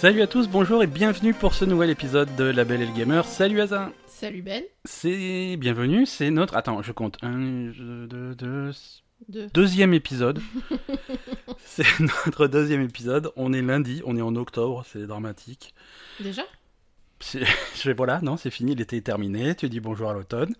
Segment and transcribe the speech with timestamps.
[0.00, 2.92] Salut à tous, bonjour et bienvenue pour ce nouvel épisode de La Belle et le
[2.96, 3.22] Gamer.
[3.26, 4.64] Salut Azin Salut Ben.
[4.86, 6.56] C'est bienvenue, c'est notre...
[6.56, 7.18] Attends, je compte.
[7.20, 8.70] Un, deux, deux...
[9.28, 9.48] Deux.
[9.52, 10.40] Deuxième épisode.
[11.58, 13.30] c'est notre deuxième épisode.
[13.36, 15.74] On est lundi, on est en octobre, c'est dramatique.
[16.18, 16.44] Déjà?
[17.20, 19.54] Je voilà, non, c'est fini, l'été est terminé.
[19.54, 20.54] Tu dis bonjour à l'automne.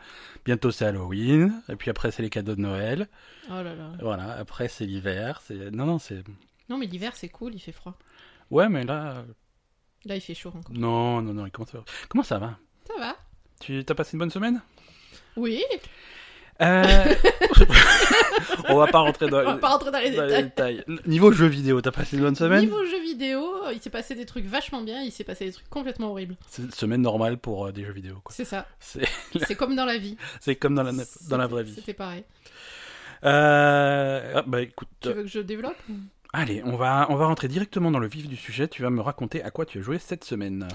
[0.45, 1.63] Bientôt c'est Halloween.
[1.71, 3.09] Et puis après c'est les cadeaux de Noël.
[3.49, 3.93] Oh là là.
[4.03, 5.41] Voilà, après c'est l'hiver.
[5.47, 6.23] C'est non, non, c'est
[6.69, 7.97] Non mais l'hiver c'est cool, il fait froid.
[8.51, 9.25] Ouais, mais là,
[10.05, 10.75] Là il fait chaud encore.
[10.75, 11.47] non, non, non.
[11.53, 12.59] Comment ça va Comment ça va?
[12.87, 13.17] Ça va
[13.61, 14.61] Tu t'as passé une bonne semaine?
[15.37, 15.63] Oui,
[16.63, 16.85] Euh,
[18.69, 20.85] On va pas rentrer dans, on va pas rentrer dans les dans les détails.
[21.07, 22.61] Niveau jeux vidéo, t'as passé une bonne semaine?
[22.61, 25.69] Niveau jeux vidéo, il s'est passé des trucs vachement bien, il s'est passé des trucs
[25.71, 26.37] complètement horribles.
[26.49, 28.21] C'est une semaine normale pour euh, des jeux vidéo.
[28.23, 28.35] quoi.
[28.35, 28.67] C'est ça.
[28.79, 29.07] C'est
[29.47, 30.17] C'est comme dans la vie.
[30.41, 30.93] c'est comme dans la,
[31.29, 31.75] dans la vraie vie.
[31.75, 32.25] C'était pareil.
[33.25, 35.77] Euh, ah, bah écoute, Tu veux que je développe
[36.33, 38.69] allez, on va, on va rentrer directement dans le vif du sujet.
[38.69, 40.67] Tu vas me raconter à quoi tu as joué cette semaine.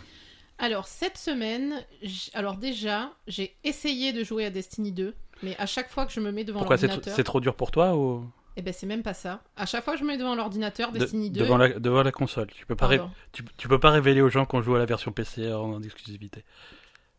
[0.58, 5.66] Alors cette semaine, j- alors déjà, j'ai essayé de jouer à Destiny 2, mais à
[5.66, 7.72] chaque fois que je me mets devant Pourquoi c'est tr- l'ordinateur, c'est trop dur pour
[7.72, 8.26] toi ou?
[8.58, 9.42] Eh ben c'est même pas ça.
[9.58, 12.03] À chaque fois que je me mets devant l'ordinateur, De- Destiny 2, devant, la, devant
[12.03, 13.02] la console Tu peux pas, ré-
[13.33, 16.45] tu, tu peux pas révéler aux gens qu'on joue à la version PC en, exclusivité.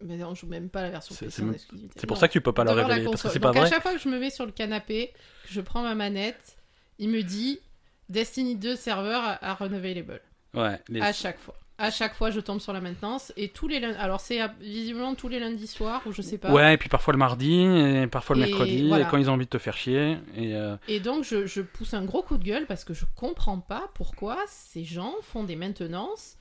[0.02, 1.94] Mais on joue même pas la version C'est- PC c'est en exclusivité.
[2.00, 2.20] C'est pour Non.
[2.22, 3.66] ça que tu peux pas la devant révéler parce que c'est pas Donc vrai.
[3.66, 5.12] à chaque fois que je me mets sur le canapé,
[5.46, 6.56] que je prends ma manette,
[6.98, 7.60] il me dit
[8.08, 10.20] Destiny 2 serveur are unavailable.
[10.54, 10.80] Ouais.
[10.88, 11.54] les- À chaque fois.
[11.78, 13.98] À chaque fois, je tombe sur la maintenance et tous les lundis.
[13.98, 16.50] Alors c'est visiblement tous les lundis soirs ou je sais pas.
[16.50, 19.04] Ouais, et puis parfois le mardi, et parfois le Et mercredi, voilà.
[19.06, 20.16] et quand ils ont envie de te faire chier.
[20.34, 23.04] Et euh, Et donc je, je pousse un gros coup de gueule parce que je
[23.14, 26.36] comprends pas pourquoi ces gens font des maintenances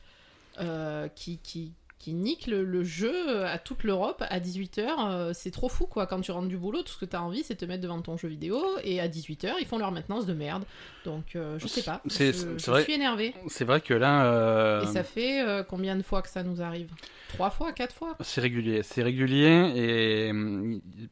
[0.61, 1.73] euh, qui, qui,
[2.05, 5.33] qui niquent le, le jeu à toute l'Europe à 18h.
[5.33, 6.05] c'est trop fou quoi.
[6.05, 7.81] Quand tu rentres du boulot, tout ce que tu as envie c'est de te mettre
[7.81, 10.65] devant ton jeu vidéo et à 18h ils font leur maintenance de merde.
[11.03, 12.01] Donc euh, je sais pas.
[12.07, 12.83] C'est- je, c'est je vrai.
[12.83, 13.33] suis énérvée.
[13.47, 16.61] c'est vrai que là, euh, Et ça fait euh, combien de fois que ça nous
[16.61, 16.91] arrive?
[17.29, 18.15] Trois fois, quatre fois?
[18.19, 18.83] C'est régulier.
[18.83, 21.09] C'est régulier et ils-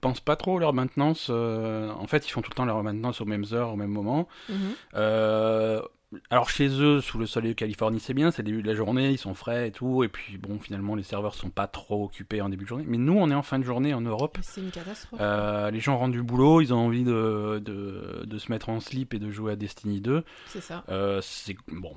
[0.00, 1.26] pensent pas trop leur maintenance.
[1.30, 3.90] euh, en fait, ils font tout le temps leur maintenance aux mêmes heures, au même
[3.90, 4.26] moment.
[4.48, 4.56] Mhm.
[4.94, 5.82] Euh,
[6.30, 8.74] alors chez eux, sous le soleil de Californie, c'est bien, c'est le début de la
[8.74, 12.04] journée, ils sont frais et tout, et puis bon, finalement, les serveurs sont pas trop
[12.04, 12.84] occupés en début de journée.
[12.88, 14.38] Mais nous, on est en fin de journée en Europe.
[14.42, 15.20] C'est une catastrophe.
[15.22, 18.80] Euh, les gens rentrent du boulot, ils ont envie de, de, de se mettre en
[18.80, 20.24] slip et de jouer à Destiny 2.
[20.46, 20.82] C'est ça.
[20.88, 21.92] Euh, c'est bon,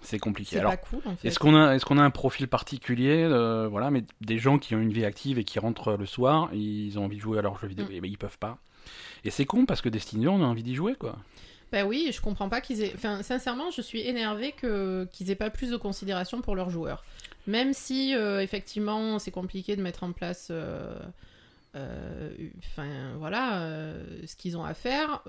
[0.00, 0.52] c'est compliqué.
[0.52, 1.28] C'est Alors, pas cool en fait.
[1.28, 4.74] est-ce qu'on a, est-ce qu'on a un profil particulier, euh, voilà, mais des gens qui
[4.74, 7.42] ont une vie active et qui rentrent le soir, ils ont envie de jouer à
[7.42, 7.92] leurs jeux vidéo, Mm.
[7.92, 8.56] et ben ils peuvent pas.
[9.24, 11.18] Et c'est con parce que Destiny 2, on a envie d'y jouer, quoi.
[11.72, 12.92] Bah oui, je comprends pas qu'ils aient.
[12.94, 17.04] Enfin, sincèrement, je suis énervée que qu'ils aient pas plus de considération pour leurs joueurs.
[17.46, 20.48] Même si, euh, effectivement, c'est compliqué de mettre en place.
[20.50, 20.94] euh,
[21.76, 22.88] euh, Enfin,
[23.18, 23.62] voilà,
[24.26, 25.22] ce qu'ils ont à faire.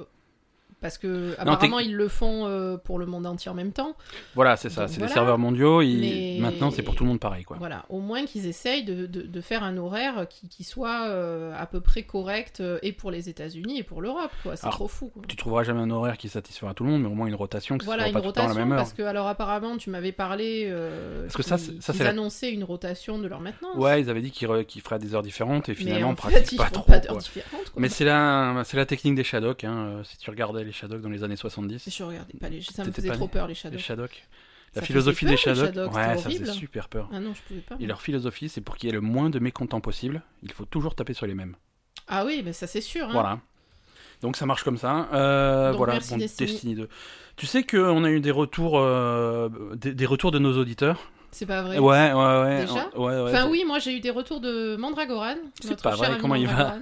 [0.82, 3.96] Parce que apparemment ils le font euh, pour le monde entier en même temps.
[4.36, 5.08] Voilà, c'est ça, c'est voilà.
[5.08, 5.82] des serveurs mondiaux.
[5.82, 7.58] ils- Mais- Maintenant, c'est pour tout le monde pareil, quoi.
[7.60, 11.54] Voilà, au moins qu'ils essayent de, de- de faire un horaire qui, qui soit euh,
[11.58, 14.32] à peu près correct euh, et pour les États-Unis et pour l'Europe.
[14.44, 14.56] quoi.
[14.56, 15.10] C'est trop fou.
[15.14, 15.22] quoi.
[15.28, 17.78] Tu trouveras jamais un horaire qui satisfera tout le monde, mais au moins une rotation
[17.78, 18.78] que Voilà une pas tout le temps à la rotation même heure.
[18.80, 20.74] parce que alors apparemment tu m'avais parlé
[21.24, 23.76] Parce que ça, c'est- ça, c'est la- annonçaient une rotation de leur maintenance.
[23.78, 26.52] Ouais, ils avaient dit qu'ils re- feraient des heures différentes et mais finalement, en fait,
[26.52, 26.84] ils pas font trop.
[26.92, 27.70] pas d'heures différentes.
[27.72, 27.82] quoi.
[27.82, 29.64] Mais c'est la, c'est la technique des Shadok.
[29.64, 30.02] Hein.
[30.04, 32.92] Si tu regardais les Shadok dans les années 70, je regardais pas les ça me
[32.92, 33.78] faisait trop peur les les Shadows.
[33.78, 34.28] Shadok.
[34.74, 37.10] La Ça philosophie des les Shadok, Shadok, ouais, ça faisait super peur.
[37.14, 37.76] Ah non, je pouvais pas.
[37.80, 40.66] Et leur philosophie, c'est pour qu'il y ait le moins de mécontents possible, il faut
[40.66, 41.56] toujours taper sur les mêmes.
[42.08, 43.06] Ah oui, mais ça c'est sûr.
[43.08, 43.12] hein.
[43.12, 43.40] Voilà.
[44.22, 45.10] Donc ça marche comme ça.
[45.14, 46.52] Euh, Donc, voilà, bon, Destiny.
[46.52, 46.90] Destiny 2.
[47.38, 51.12] Tu sais qu'on a eu des retours, euh, des, des retours de nos auditeurs.
[51.32, 51.80] C'est pas vrai.
[51.80, 52.62] Ouais, ouais, ouais.
[52.66, 56.18] Déjà ouais, ouais, Enfin oui, moi j'ai eu des retours de Mandragoran, C'est pas vrai,
[56.20, 56.78] comment il va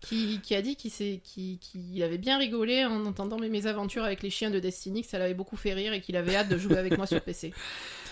[0.00, 4.30] qui, qui a dit qu'il qu'il avait bien rigolé en entendant mes mésaventures avec les
[4.30, 6.78] chiens de Destiny, que ça l'avait beaucoup fait rire et qu'il avait hâte de jouer
[6.78, 7.52] avec moi sur PC.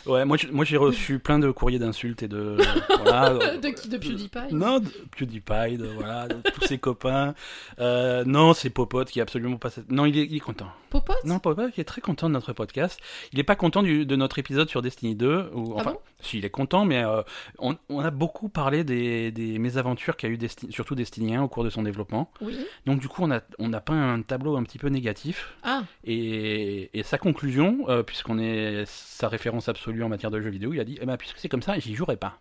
[0.07, 2.57] Ouais, moi, j'ai reçu plein de courriers d'insultes et de.
[3.03, 7.35] voilà, de qui De PewDiePie Non, de PewDiePie, de, voilà, de tous ses copains.
[7.81, 9.71] Euh, non, c'est Popote qui est absolument pas.
[9.89, 10.69] Non, il est, il est content.
[10.91, 13.01] Popote Non, Popote qui est très content de notre podcast.
[13.33, 15.51] Il est pas content du, de notre épisode sur Destiny 2.
[15.55, 15.99] Ou, Ah enfin, bon?
[16.21, 17.23] si, il est content, mais euh,
[17.59, 21.49] on, on a beaucoup parlé des, des mésaventures qu'a eu Desti- surtout Destiny 1 au
[21.49, 22.31] cours de son développement.
[22.41, 22.57] Oui.
[22.87, 25.55] Donc, du coup, on a, on a peint un tableau un petit peu négatif.
[25.65, 30.51] Ah, Et, et sa conclusion, euh, puisqu'on est sa référence absolue en matière de jeux
[30.51, 32.41] vidéo, il a dit eh ben, puisque c'est comme ça, j'y jouerai pas.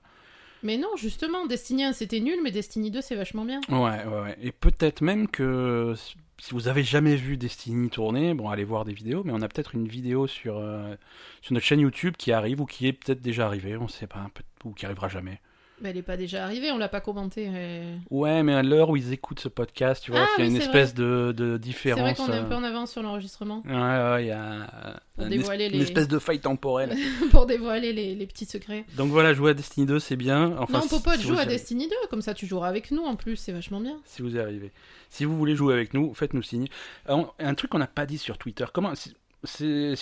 [0.63, 3.61] mais non, justement, Destiny 1 c'était nul, mais Destiny 2 c'est vachement bien.
[3.69, 4.37] Ouais, ouais, ouais.
[4.41, 5.93] Et peut-être même que
[6.39, 9.47] si vous avez jamais vu Destiny tourner, bon, allez voir des vidéos, mais on a
[9.47, 10.95] peut-être une vidéo sur, euh,
[11.41, 14.27] sur notre chaîne YouTube qui arrive ou qui est peut-être déjà arrivée, on sait pas,
[14.63, 15.39] ou qui arrivera jamais.
[15.83, 17.49] Elle est pas déjà arrivée, on l'a pas commenté.
[17.53, 17.97] euh.
[18.09, 20.47] Ouais, mais à l'heure où ils écoutent ce podcast, tu vois, Ah, il y a
[20.49, 21.99] oui, une espèce de, de C'est différence.
[21.99, 24.97] vrai qu'on est un euh, peu en avance sur l'enregistrement Ouais, ouais, il y a
[25.19, 26.95] euh, une, es- espèce de faille temporelle.
[27.31, 28.85] pour dévoiler les, les petits secrets.
[28.95, 30.55] Donc voilà, jouer à Destiny 2, c'est bien.
[30.59, 33.17] Enfin, non, Popote, si joue à Destiny 2, comme ça tu joueras avec nous en
[33.17, 33.97] plus, c'est vachement bien.
[34.05, 34.71] Si vous y arrivez.
[35.09, 36.67] Si vous voulez jouer avec nous, faites-nous signe.
[37.09, 38.65] Euh, on- Un truc qu'on n'a pas dit sur Twitter.
[38.73, 39.13] Comment si,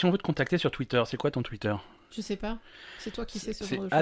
[0.03, 1.73] on veut te contacter sur Twitter, c'est quoi ton Twitter?
[2.15, 2.59] Je sais pas,
[2.99, 3.99] c'est toi qui sais ce genre de choses.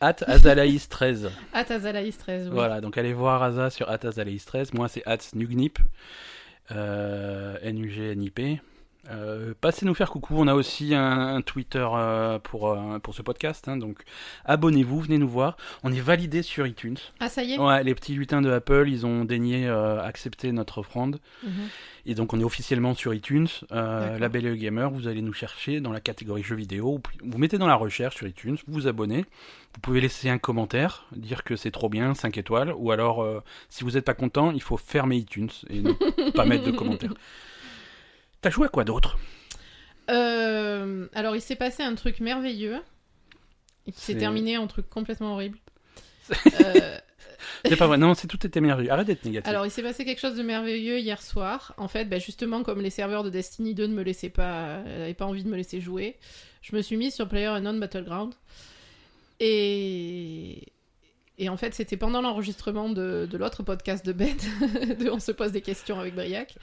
[0.00, 1.30] At Azalaïs13.
[1.52, 2.54] Ah, Azalaïs 13, oui.
[2.54, 4.74] Voilà, donc allez voir Aza sur at Azalaïs13.
[4.74, 5.78] Moi, c'est at Snugnip.
[6.72, 8.60] Euh, N-U-G-N-I-P.
[9.08, 10.34] Euh, passez nous faire coucou.
[10.36, 13.66] On a aussi un, un Twitter euh, pour, euh, pour ce podcast.
[13.68, 14.02] hein, donc
[14.44, 15.56] abonnez-vous, venez nous voir.
[15.82, 16.98] On est validé sur iTunes.
[17.18, 20.78] Ah, ça y est Ouais, les petits lutins de Apple, ils ont daigné accepter notre
[20.78, 21.18] offrande.
[21.42, 21.50] Mhm.
[22.06, 25.92] Et donc on est officiellement sur iTunes, la Belle Gamer, vous allez nous chercher dans
[25.92, 29.26] la catégorie jeux vidéo, vous mettez dans la recherche sur iTunes, vous vous abonnez,
[29.74, 33.84] vous pouvez laisser un commentaire, dire que c'est trop bien, 5 étoiles, ou alors si
[33.84, 35.92] vous n'êtes pas content, il faut fermer iTunes et ne
[36.30, 37.14] pas mettre de commentaires.
[38.40, 39.18] T'as joué à quoi d'autre?
[40.10, 42.78] Euh, alors, il s'est passé un truc merveilleux
[43.86, 45.58] et qui s'est terminé en truc complètement horrible.
[46.64, 46.98] Euh,
[47.64, 49.48] C'est pas vrai, non, c'est tout était merveilleux, arrête d'être négatif.
[49.48, 51.74] alors, il s'est passé quelque chose de merveilleux hier soir.
[51.76, 55.14] En fait, bah, justement, comme les serveurs de Destiny 2 ne me laissaient pas, n'avaient
[55.14, 56.16] pas envie de me laisser jouer,
[56.62, 58.34] je me suis mise sur PlayerUnknown Battleground.
[59.40, 60.72] Et
[61.40, 64.36] et en fait, c'était pendant l'enregistrement de, de l'autre podcast de Ben,
[65.00, 66.54] de On se pose des questions avec Briac.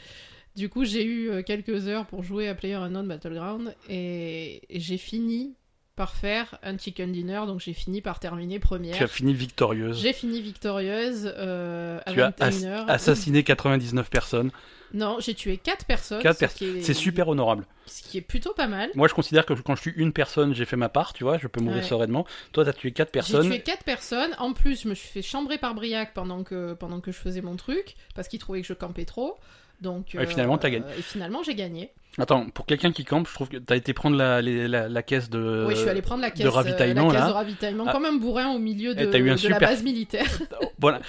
[0.57, 5.53] Du coup, j'ai eu euh, quelques heures pour jouer à PlayerUnknown Battleground et j'ai fini
[5.95, 8.95] par faire un chicken dinner, donc j'ai fini par terminer première.
[8.95, 12.85] tu as fini victorieuse, J'ai fini victorieuse euh, à tu as ass- 21h.
[12.87, 14.51] assassiné 99 personnes,
[14.93, 16.21] Non, j'ai tué 4 personnes.
[16.21, 16.71] Quatre ce personnes.
[16.71, 17.65] qui est- c'est super honorable.
[17.87, 18.91] Ce qui est plutôt pas mal.
[18.93, 21.39] Moi je considère que quand je suis une personne, j'ai fait ma part, tu vois,
[21.39, 21.87] je peux mourir Ouais.
[21.87, 22.27] sereinement.
[22.51, 24.35] Toi t'as tué 4 J'ai personnes, tué 4 personnes.
[24.37, 27.41] En plus, je me suis fait chambrer par Briac pendant que, pendant que je faisais
[27.41, 29.35] mon truc, parce qu'il trouvait que je campais trop.
[29.81, 30.85] Donc, Et finalement, t'as gagné.
[30.97, 31.91] Et finalement, j'ai gagné.
[32.19, 35.03] Attends, pour quelqu'un qui campe, je trouve que t'as été prendre la, les- la, la
[35.03, 35.65] caisse de.
[35.67, 37.27] oui, je suis allé prendre la caisse, de ravitaillement, euh, la caisse là.
[37.27, 37.91] de ravitaillement, Ah.
[37.91, 40.25] comme un bourrin au milieu de, Eh, t'as eu un de super- la base militaire.
[40.79, 40.99] Voilà.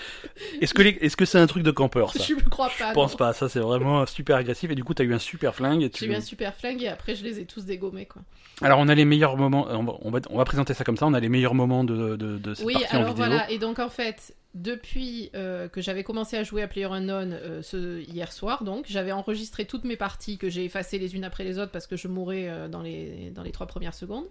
[0.61, 2.88] Est-ce que les- est-ce que c'est un truc de campeur ça je ne crois pas.
[2.91, 3.17] Je pense non.
[3.19, 3.32] pas.
[3.32, 5.82] Ça c'est vraiment super agressif et du coup t'as eu un super flingue.
[5.82, 6.05] Et tu...
[6.05, 8.05] J'ai eu un super flingue et après, je les ai tous dégommés.
[8.06, 8.21] Quoi.
[8.61, 9.67] Alors on a les meilleurs moments.
[9.71, 11.06] On va, on va, on va présenter ça comme ça.
[11.06, 13.26] On a les meilleurs moments de, de, de cette Oui, partie en alors vidéo.
[13.26, 13.50] voilà.
[13.50, 18.01] Et donc, en fait, depuis euh, que j'avais commencé à jouer à PlayerUnknown euh, ce,
[18.01, 21.59] hier soir, donc, j'avais enregistré toutes mes parties que j'ai effacées les unes après les
[21.59, 24.27] autres parce que je mourais euh, dans, les, dans les trois premières secondes.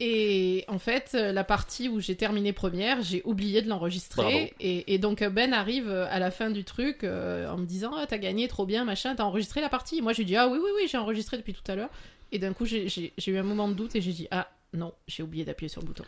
[0.00, 4.52] Et en fait, euh, la partie où j'ai terminé première, j'ai oublié de l'enregistrer.
[4.60, 8.18] Et, et donc, Ben arrive à la fin du truc en me disant Ah, T'as
[8.18, 10.70] gagné, trop bien, machin, t'as enregistré la partie Moi, je lui dis Ah, oui, oui,
[10.76, 11.90] oui, j'ai enregistré depuis tout à l'heure.
[12.32, 15.22] Et d'un coup, j'ai eu un moment de doute et j'ai dit Ah, non, j'ai
[15.22, 16.04] oublié d'appuyer sur le bouton.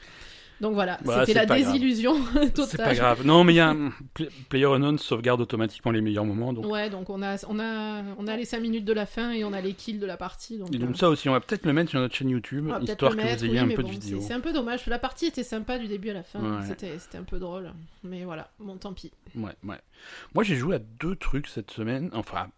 [0.60, 2.14] Donc voilà, Bah, c'était la désillusion
[2.54, 2.66] totale.
[2.68, 3.26] C'est pas grave.
[3.26, 3.90] Non mais il y a un...
[4.14, 6.52] Play- PlayerUnknown sauvegarde automatiquement les meilleurs moments.
[6.52, 9.32] Donc, Ouais, donc on a, on, a, on a les 5 minutes de la fin
[9.32, 10.56] et on a les kills de la partie.
[10.58, 12.70] Donc, et donc euh, ça aussi, on va peut-être le mettre sur notre chaîne YouTube,
[12.80, 14.20] histoire que mettre, vous ayez oui, un peu bon, de vidéo.
[14.26, 14.86] C'est un peu dommage.
[14.86, 16.40] La partie était sympa du début à la fin.
[16.40, 16.66] Ouais.
[16.66, 17.72] C'était c'était un peu drôle.
[18.02, 19.12] Mais voilà, bon, tant pis.
[19.34, 19.76] Ouais, ouais.
[20.34, 22.08] Moi j'ai joué à deux trucs cette semaine.
[22.14, 22.48] Enfin,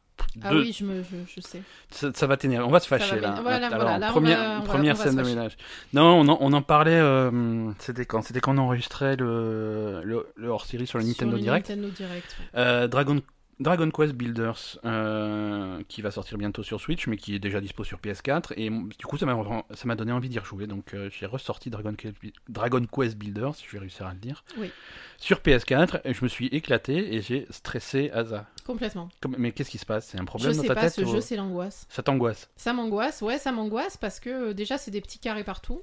[0.42, 0.60] Ah deux.
[0.60, 1.62] oui, je, me, je, je sais.
[1.90, 2.66] Ça, ça va t'énerver.
[2.66, 3.38] On va se va fâcher là.
[3.42, 5.56] Voilà, Alors, voilà, là, on première, va- va scène de ménage.
[5.92, 6.98] Non, on en, on en parlait.
[7.00, 8.22] euh, c'était quand?
[8.22, 11.68] C'était quand on enregistrait le, le, le hors-série sur le Nintendo Sur Direct.
[11.68, 12.36] Nintendo Direct.
[12.38, 12.46] ouais.
[12.60, 13.20] Euh, Dragon,
[13.60, 17.82] Dragon Quest Builders, euh, qui va sortir bientôt sur Switch, mais qui est déjà dispo
[17.82, 18.52] sur PS4.
[18.56, 20.66] Et du coup, ça m'a donné envie d'y rejouer.
[20.68, 22.14] Donc, euh, j'ai ressorti Dragon Quest,
[22.48, 24.70] Dragon Quest Builders, si je vais réussir à le dire, Oui.
[25.16, 26.00] sur PS4.
[26.04, 28.46] Et je me suis éclaté et j'ai stressé Asa.
[28.68, 29.08] Complètement.
[29.20, 30.08] Comme- Mais qu'est-ce qui se passe?
[30.08, 31.86] C'est un problème Je dans sais ta pas, tête ce ou- jeu, c'est l'angoisse.
[31.88, 32.50] Ça t'angoisse?
[32.54, 35.80] Ça m'angoisse, ouais, ça m'angoisse parce que euh, déjà, c'est des petits carrés partout.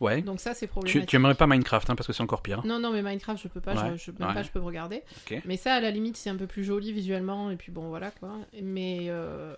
[0.00, 0.22] Ouais.
[0.22, 1.08] Donc ça, c'est Tu, problématique.
[1.08, 2.64] tu aimerais pas Minecraft, hein, parce que c'est encore pire.
[2.64, 4.34] Non, non, mais Minecraft, je peux pas, Ouais, je, même ouais.
[4.34, 5.02] pas, je peux me regarder.
[5.28, 5.42] Ok.
[5.44, 8.12] Mais ça, à la limite, c'est un peu plus joli visuellement, et puis bon, voilà
[8.12, 8.30] quoi.
[8.62, 9.54] Mais, euh,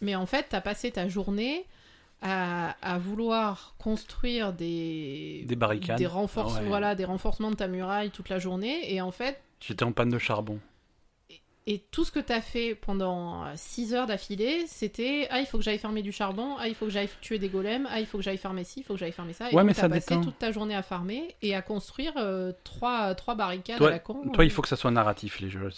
[0.00, 1.66] mais en fait, t'as passé ta journée
[2.22, 5.98] à, à vouloir construire des, Des barricades.
[5.98, 6.66] des, renforce- Ouais.
[6.68, 10.08] voilà, des renforcements de ta muraille toute la journée, et en fait, J'étais en panne
[10.08, 10.58] de charbon.
[11.72, 15.62] Et tout ce que t'as fait pendant 6 heures d'affilée, c'était ah, il faut que
[15.62, 18.18] j'aille farmer du charbon, ah, il faut que j'aille tuer des golems, ah, il faut
[18.18, 19.50] que j'aille farmer ci, il faut que j'aille farmer ça.
[19.50, 20.22] Et Ouais, mais t'as ça passé détend.
[20.24, 23.98] toute ta journée à farmer et à construire euh, trois, trois barricades Toi- à la
[24.00, 24.28] con.
[24.32, 25.70] Toi, il faut que ça soit narratif, les jeux.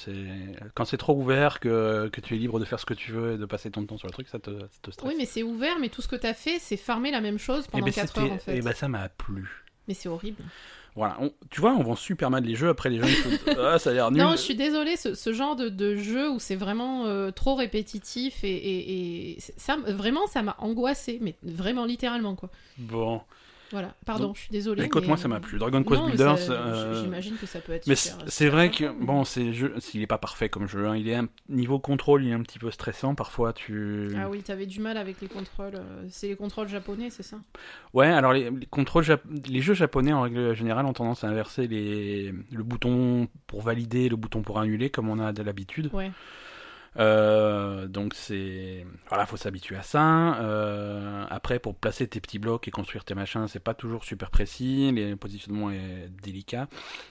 [0.74, 3.34] Quand c'est trop ouvert, que, que tu es libre de faire ce que tu veux
[3.34, 5.08] et de passer ton temps sur le truc, ça te, ça te stresse.
[5.10, 7.64] Oui, mais c'est ouvert, mais tout ce que t'as fait, c'est farmer la même chose
[7.68, 8.56] Eh pendant ben, 4 c'était- heures en fait.
[8.56, 9.62] eh ben, ça m'a plu.
[9.88, 10.42] Mais c'est horrible.
[10.94, 12.68] Voilà, on- tu vois, on vend super mal les jeux.
[12.68, 14.20] Après, les gens ils font, ah, ça a l'air nul.
[14.22, 17.54] Non, je suis désolée, ce, ce genre de, de jeu où c'est vraiment euh, trop
[17.54, 22.50] répétitif et, et- et ça, vraiment, ça m'a angoissée, mais vraiment littéralement quoi.
[22.76, 23.22] Bon.
[23.72, 24.84] Voilà, pardon, Donc, je suis désolée.
[24.84, 25.58] Écoute, mais- moi ça m'a plu.
[25.58, 26.50] Dragon Quest Non, mais Builders.
[26.50, 30.06] euh, J'imagine que ça peut être Mais c'est vrai que bon, c'est jeu, s'il est
[30.06, 32.70] pas parfait comme jeu, hein, il est un niveau contrôle, il est un petit peu
[32.70, 33.52] stressant parfois.
[33.54, 35.74] Tu Ah oui, t'avais du mal avec les contrôles.
[35.76, 37.38] euh, C'est les contrôles japonais, c'est ça?
[37.94, 41.28] Ouais, alors les, les contrôles, jap- les jeux japonais en règle générale ont tendance à
[41.28, 45.88] inverser les le bouton pour valider, le bouton pour annuler comme on a de l'habitude.
[45.94, 46.10] Ouais.
[46.98, 50.40] Euh, donc c'est voilà, faut s'habituer à ça.
[50.40, 54.30] Euh, après, pour placer tes petits blocs et construire tes machins, c'est pas toujours super
[54.30, 54.92] précis.
[54.92, 56.68] Le positionnement est délicat.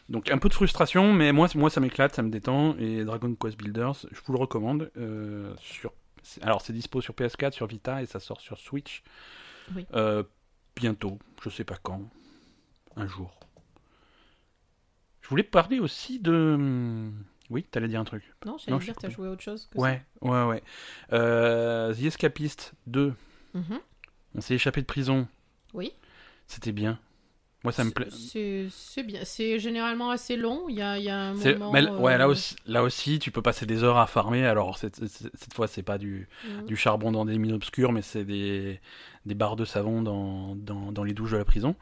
[0.10, 2.76] Donc un peu de frustration, mais moi, moi ça m'éclate, ça me détend.
[2.78, 4.92] Et Dragon Quest Builders, je vous le recommande.
[4.98, 5.94] Euh, sur
[6.42, 9.04] alors c'est dispo sur PS4, sur Vita et ça sort sur Switch.
[9.76, 9.86] Oui.
[10.76, 12.02] Bientôt, je sais pas quand,
[12.96, 13.40] un jour.
[15.22, 17.12] Je voulais parler aussi de.
[17.52, 18.24] Oui, t'allais dire un truc.
[18.46, 20.64] Non, j'allais dire, suis t'as joué autre chose que Ouais, ouais, ouais.
[21.14, 23.14] Euh, The Escapist 2,
[23.54, 23.80] ça Mhm.
[24.36, 25.28] on s'est échappé de prison.
[25.74, 25.92] Oui.
[26.48, 26.98] C'était bien.
[27.64, 28.08] Moi, ça me plaît.
[28.10, 29.20] C'est bien.
[29.24, 30.68] C'est généralement assez long.
[30.68, 31.72] Il y a, y a un moment.
[31.72, 34.46] mais ouais, là euh, aussi, là aussi, tu peux passer des heures à farmer.
[34.48, 36.66] Alors cette, cette- cette fois, c'est pas du, mhm.
[36.66, 38.80] du charbon dans des mines obscures, mais c'est des,
[39.28, 41.76] des barres de savon dans, dans, dans les douches de la prison.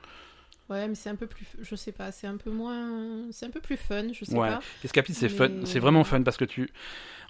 [0.69, 1.45] Ouais, mais c'est un peu plus.
[1.61, 3.23] Je sais pas, c'est un peu moins.
[3.31, 4.49] C'est un peu plus fun, je sais Ouais.
[4.49, 4.59] pas.
[4.83, 6.69] Escapiste, c'est fun, Mais- c'est vraiment fun parce que tu,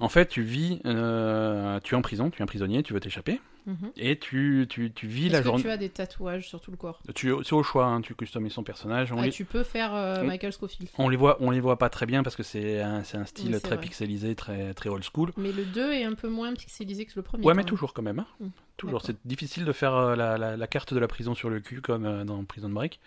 [0.01, 2.99] en fait, tu vis, euh, tu es en prison, tu es un prisonnier, tu veux
[2.99, 3.91] t'échapper, Mhm.
[3.95, 5.61] et tu, tu, tu vis la journée.
[5.63, 7.01] tu as des tatouages sur tout le corps?
[7.15, 9.11] C'est au choix, hein, tu customises son personnage.
[9.13, 10.23] On Ah, les- Tu peux faire euh.
[10.25, 10.89] Michael Scofield.
[10.97, 13.25] On les voit, on les voit pas très bien parce que c'est un, c'est un
[13.25, 13.79] style Oui, très vrai.
[13.85, 15.31] pixelisé, très, très old school.
[15.37, 17.45] Mais le 2 est un peu moins pixelisé que le premier.
[17.45, 17.65] Ouais, mais même.
[17.65, 18.19] toujours quand même.
[18.19, 18.27] hein.
[18.41, 19.01] Mm, Toujours.
[19.05, 21.81] C'est difficile de faire euh, la, la- la carte de la prison sur le cul
[21.81, 22.99] comme dans Prison Break.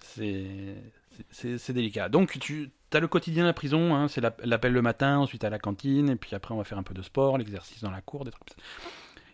[0.00, 2.08] C'est délicat.
[2.08, 5.44] Donc tu as le quotidien de la prison, hein, c'est l'app- l'appel le matin, ensuite
[5.44, 7.90] à la cantine, et puis après on va faire un peu de sport, l'exercice dans
[7.90, 8.62] la cour, des trucs comme ça.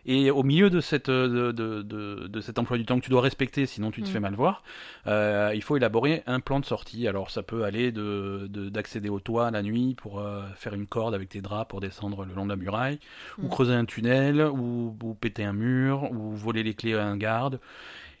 [0.07, 3.03] Et au milieu de, cette, euh, de, de, de- de cet emploi du temps que
[3.03, 4.11] tu dois respecter, sinon tu te Mm.
[4.11, 4.61] fais mal voir,
[5.07, 7.07] euh, il faut élaborer un plan de sortie.
[7.07, 10.85] Alors ça peut aller de de- d'accéder au toit la nuit pour euh, faire une
[10.85, 12.99] corde avec tes draps pour descendre le long de la muraille,
[13.39, 13.49] ou Mm.
[13.49, 17.59] creuser un tunnel, ou, ou péter un mur, ou voler les clés à un garde.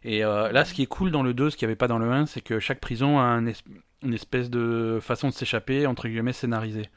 [0.05, 1.87] Et euh, là, ce qui est cool dans le 2, ce qu'il n'y avait pas
[1.87, 3.41] dans le 1, c'est que chaque prison a
[4.03, 6.89] une espèce de façon de s'échapper, entre guillemets, scénarisée.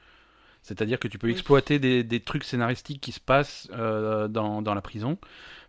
[0.68, 1.32] C'est-à-dire que tu peux Oui.
[1.32, 5.16] exploiter des, des trucs scénaristiques qui se passent euh, dans, dans la prison.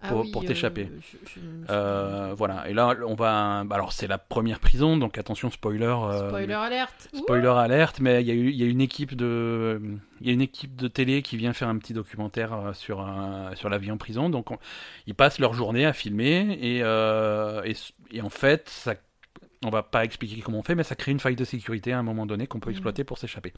[0.01, 0.89] Ah pour- oui, pour euh, t'échapper.
[1.25, 1.39] je-
[1.69, 2.69] Euh, voilà.
[2.69, 3.65] Et là, on va.
[3.69, 5.93] Alors, c'est la première prison, donc attention, spoiler.
[6.27, 7.09] Spoiler alerte.
[7.13, 9.81] Spoiler alerte, mais il y a eu, il y a une équipe de,
[10.21, 13.53] il y a une équipe de télé qui vient faire un petit documentaire sur un-
[13.55, 14.29] sur la vie en prison.
[14.29, 14.57] Donc, on-
[15.05, 16.77] ils passent leur journée à filmer et,
[17.69, 17.75] et,
[18.17, 18.95] et en fait, ça,
[19.65, 21.99] on va pas expliquer comment on fait, mais ça crée une faille de sécurité à
[21.99, 22.75] un moment donné qu'on peut Mhm.
[22.75, 23.51] exploiter pour s'échapper.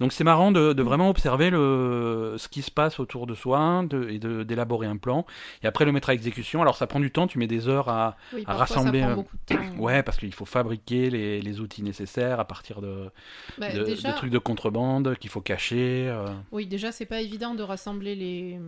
[0.00, 3.84] Donc, c'est marrant de, de vraiment observer le, ce qui se passe autour de soi
[3.90, 5.26] de, et d'élaborer un plan.
[5.62, 6.62] Et après, le mettre à exécution.
[6.62, 7.26] Alors, ça prend du temps.
[7.26, 9.76] Tu mets des heures à, Oui, à rassembler, Ça prend euh, beaucoup de temps.
[9.82, 13.10] ouais, parce qu'il faut fabriquer les, les outils nécessaires à partir de
[13.58, 16.08] Bah, de, déjà, de trucs de contrebande qu'il faut cacher.
[16.08, 16.24] euh.
[16.52, 18.58] Oui, déjà, c'est pas évident de rassembler les,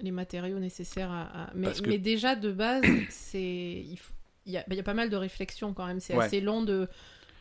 [0.00, 1.22] les matériaux nécessaires à.
[1.22, 3.42] à- Mais, que- mais déjà, de base, c'est.
[3.88, 4.12] Il, faut-
[4.46, 6.00] il y a, bah, il y a pas mal de réflexions quand même.
[6.00, 6.24] C'est Ouais.
[6.24, 6.88] assez long de.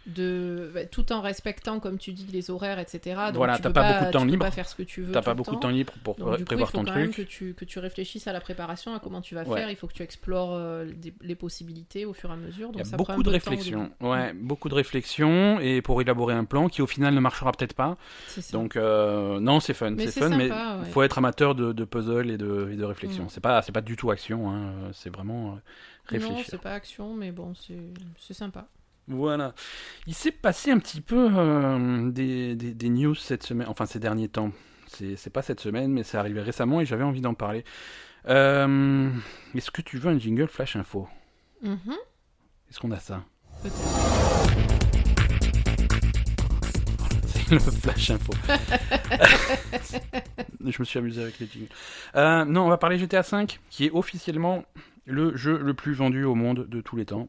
[0.08, 3.00] de bah, tout en respectant, comme tu dis, les horaires, etc.
[3.28, 4.46] Donc, Voilà, tu t'as peux pas beaucoup de temps tu peux libre.
[4.46, 5.12] pas faire ce que tu veux.
[5.12, 5.70] T'as pas beaucoup de temps.
[5.70, 7.28] libre pour Donc, du coup, il prévoir faut ton quand même truc.
[7.28, 9.60] que tu, que tu réfléchisses à la préparation, à comment tu vas Ouais.
[9.60, 9.70] faire.
[9.70, 12.70] Il faut que tu explores euh, des- les possibilités au fur et à mesure.
[12.74, 13.84] Il Donc y ça a prend un beaucoup de réflexion.
[14.00, 14.12] début.
[14.12, 17.74] Ouais, beaucoup de réflexion et pour élaborer un plan qui au final ne marchera peut-être
[17.74, 17.98] pas.
[18.30, 18.42] Ça.
[18.58, 20.90] Donc euh, non, c'est fun, c'est fun, mais sympa, ouais.
[20.90, 23.26] faut être amateur de, de puzzle et de, et de réflexion.
[23.26, 23.30] Mm.
[23.30, 25.60] C'est pas c'est pas du tout action, hein, c'est vraiment
[26.18, 27.54] non, c'est pas action, mais bon,
[28.18, 28.68] c'est sympa.
[29.08, 29.54] Voilà.
[30.08, 34.00] Il s'est passé un petit peu euh, des, des, des news cette semaine, enfin ces
[34.00, 34.52] derniers temps.
[34.88, 37.64] C'est pas cette semaine, mais c'est arrivé récemment et j'avais envie d'en parler.
[38.28, 39.10] Euh,
[39.56, 41.08] Est-ce que tu veux un jingle flash info?
[41.62, 41.78] Mhm,
[42.70, 43.24] Est-ce qu'on a ça?
[47.28, 48.34] C'est le flash info.
[50.66, 51.70] Je me suis amusé avec les jingles.
[52.16, 54.64] Euh, non, on va parler GTA V, qui est officiellement
[55.10, 57.28] le jeu le plus vendu au monde de tous les temps.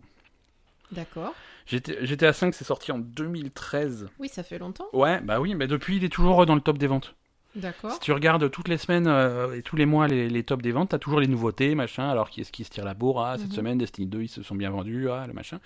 [0.92, 1.34] D'accord.
[1.66, 4.08] GTA GTA V, c'est sorti en 2013.
[4.18, 4.87] Oui, ça fait longtemps.
[4.92, 7.14] Ouais, bah oui, mais depuis, il est toujours dans le top des ventes.
[7.56, 7.92] D'accord.
[7.92, 10.70] Si tu regardes toutes les semaines euh, et tous les mois les, les tops des
[10.70, 12.08] ventes, t'as toujours les nouveautés, machin.
[12.08, 13.54] Alors qui est-ce qui se tire la bourre Ah, cette Mhm.
[13.56, 15.58] semaine, Destiny 2, ils se sont bien vendus, ah, le machin.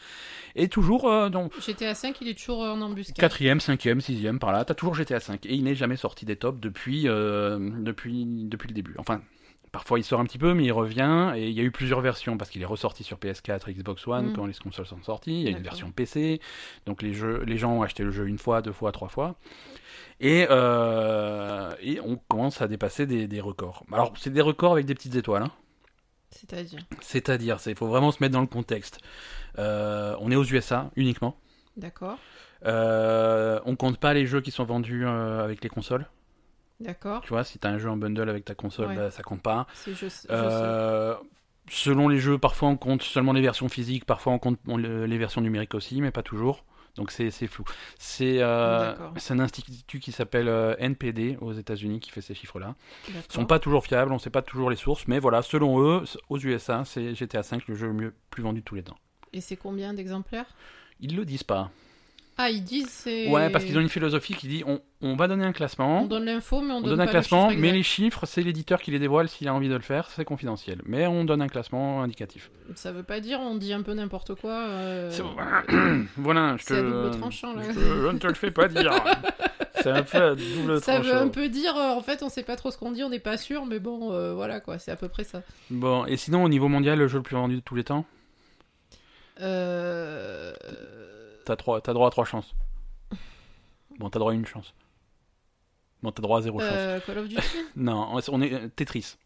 [0.57, 3.17] Et toujours euh, dans GTA 5, il est toujours en embuscade.
[3.17, 6.37] quatrième, cinquième, sixième, par là, t'as toujours GTA 5 et il n'est jamais sorti des
[6.37, 8.95] tops depuis euh, depuis depuis le début.
[8.99, 9.21] Enfin.
[9.75, 12.01] Parfois il sort un petit peu, mais il revient, et il y a eu plusieurs
[12.01, 14.33] versions, parce qu'il est ressorti sur PS4 et Xbox One Mhm.
[14.37, 16.41] quand les consoles sont sorties, il y a une version PC,
[16.87, 19.35] donc les, jeux, les gens ont acheté le jeu une fois, deux fois, trois fois,
[20.21, 23.85] et, euh, et on commence à dépasser des, des records.
[23.91, 25.51] Alors c'est des records avec des petites étoiles, hein.
[26.31, 26.81] C'est-à-dire?
[27.01, 29.01] C'est-à-dire, il faut vraiment se mettre dans le contexte.
[29.59, 31.37] Euh, on est aux USA uniquement.
[31.77, 32.19] D'accord.
[32.65, 36.07] Euh, on compte pas les jeux qui sont vendus avec les consoles.
[36.81, 37.23] D'accord.
[37.23, 38.97] Tu vois, si t'as un jeu en bundle avec ta console, Ouais.
[38.97, 39.67] bah, ça compte pas.
[39.75, 39.93] Sais.
[40.31, 41.15] Euh,
[41.71, 45.41] selon les jeux, parfois on compte seulement les versions physiques, parfois on compte les versions
[45.41, 46.65] numériques aussi, mais pas toujours.
[46.97, 47.65] Donc c'est flou.
[47.99, 52.77] C'est euh, c'est un institut qui s'appelle euh, NPD aux États-Unis qui fait ces chiffres-là.
[53.09, 56.05] Ils sont pas toujours fiables, on sait pas toujours les sources, mais voilà, selon eux,
[56.29, 58.97] aux USA, c'est GTA V le jeu le mieux plus vendu de tous les temps.
[59.33, 60.47] Et c'est combien d'exemplaires?
[61.01, 61.71] Ils le disent pas.
[62.37, 63.29] Ah, ils disent c'est.
[63.29, 66.03] Ouais, parce qu'ils ont une philosophie qui dit on, on va donner un classement.
[66.03, 68.43] On donne l'info, mais on, On donne, donne pas un classement, mais les chiffres, c'est
[68.43, 70.83] l'éditeur qui les dévoile s'il a envie de le faire, c'est confidentiel.
[70.85, 72.51] Mais on donne un classement indicatif.
[72.75, 74.51] Ça veut pas dire on dit un peu n'importe quoi.
[74.53, 75.11] euh,
[76.17, 76.75] voilà, je te.
[76.75, 77.63] c'est double tranchant, là.
[77.73, 78.93] Je, je ne te le fais pas dire.
[79.81, 82.43] c'est un peu à double Ça veut un peu dire, euh, en fait, on sait
[82.43, 84.91] pas trop ce qu'on dit, on n'est pas sûr, mais bon, euh, voilà quoi, c'est
[84.91, 85.43] à peu près ça.
[85.71, 88.05] Bon, et sinon, au niveau mondial, le jeu le plus vendu de tous les temps,
[89.41, 90.53] Euh...
[91.45, 92.55] t'as trois- t'as droit à trois chances.
[93.99, 94.75] Bon, t'as droit à une chance.
[96.03, 96.69] Bon, t'as droit à zéro chance.
[96.73, 97.41] euh, Call of Duty
[97.77, 99.17] Non, on est- est Tetris.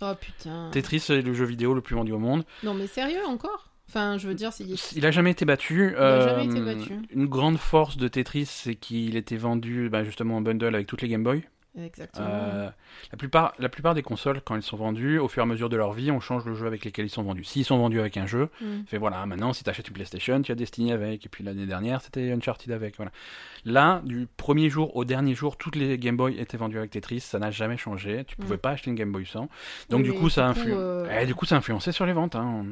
[0.00, 0.70] Oh putain.
[0.70, 2.44] Tetris, c'est le jeu vidéo le plus vendu au monde.
[2.62, 3.70] Non, mais sérieux encore?
[3.88, 4.50] Enfin, je veux dire,
[4.94, 5.96] Il a jamais été battu.
[5.96, 6.98] a jamais Euh, été battu.
[7.10, 11.00] Une grande force de Tetris, c'est qu'il était vendu bah, justement en bundle avec toutes
[11.02, 11.42] les Game Boy.
[11.80, 12.26] Exactement.
[12.28, 12.70] Euh,
[13.12, 15.68] la, plupart, la plupart des consoles, quand elles sont vendues, au fur et à mesure
[15.68, 17.44] de leur vie, on change le jeu avec lesquels ils sont vendus.
[17.44, 18.84] S'ils sont vendus avec un jeu, Mm.
[18.86, 21.66] fait voilà, maintenant si tu achètes une PlayStation, tu as Destiny avec, et puis l'année
[21.66, 22.96] dernière c'était Uncharted avec.
[22.96, 23.12] Voilà.
[23.64, 27.20] Là, du premier jour au dernier jour, toutes les Game Boy étaient vendues avec Tetris,
[27.20, 28.24] ça n'a jamais changé.
[28.26, 28.60] Tu pouvais Mm.
[28.60, 29.48] pas acheter une Game Boy sans.
[29.90, 32.34] Donc du coup, ça influ- euh, Eh, du coup, ça a influencé sur les ventes.
[32.34, 32.64] hein.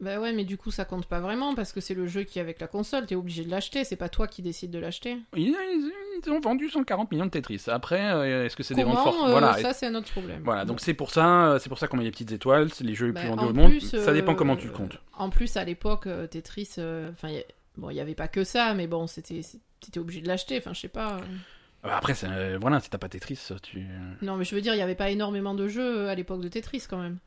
[0.00, 2.38] Bah ouais, mais du coup, ça compte pas vraiment parce que c'est le jeu qui
[2.38, 5.16] est avec la console, t'es obligé de l'acheter, c'est pas toi qui décides de l'acheter.
[5.36, 5.48] Ils,
[6.24, 7.64] ils- ont vendu 140 millions de Tetris.
[7.66, 9.54] Après, euh, est-ce que c'est des ventes fortes euh, Voilà.
[9.58, 10.40] Ça, c'est un autre problème.
[10.44, 12.84] Voilà, donc c'est pour ça, euh, c'est pour ça qu'on met les petites étoiles, c'est
[12.84, 13.70] les jeux les Bah, plus vendus en au monde.
[13.70, 14.98] plus, Ça dépend comment tu le comptes.
[15.16, 17.28] En plus, à l'époque, Tetris, enfin,
[17.76, 19.40] bon, il y avait pas que ça, mais bon, c'était,
[19.80, 20.58] t'étais obligé de l'acheter.
[20.58, 21.16] Enfin, je sais pas.
[21.84, 22.14] Euh, Après,
[22.60, 23.84] voilà, si t'as pas Tetris, tu.
[24.22, 26.48] Non, mais je veux dire, il y avait pas énormément de jeux à l'époque de
[26.48, 27.18] Tetris quand même.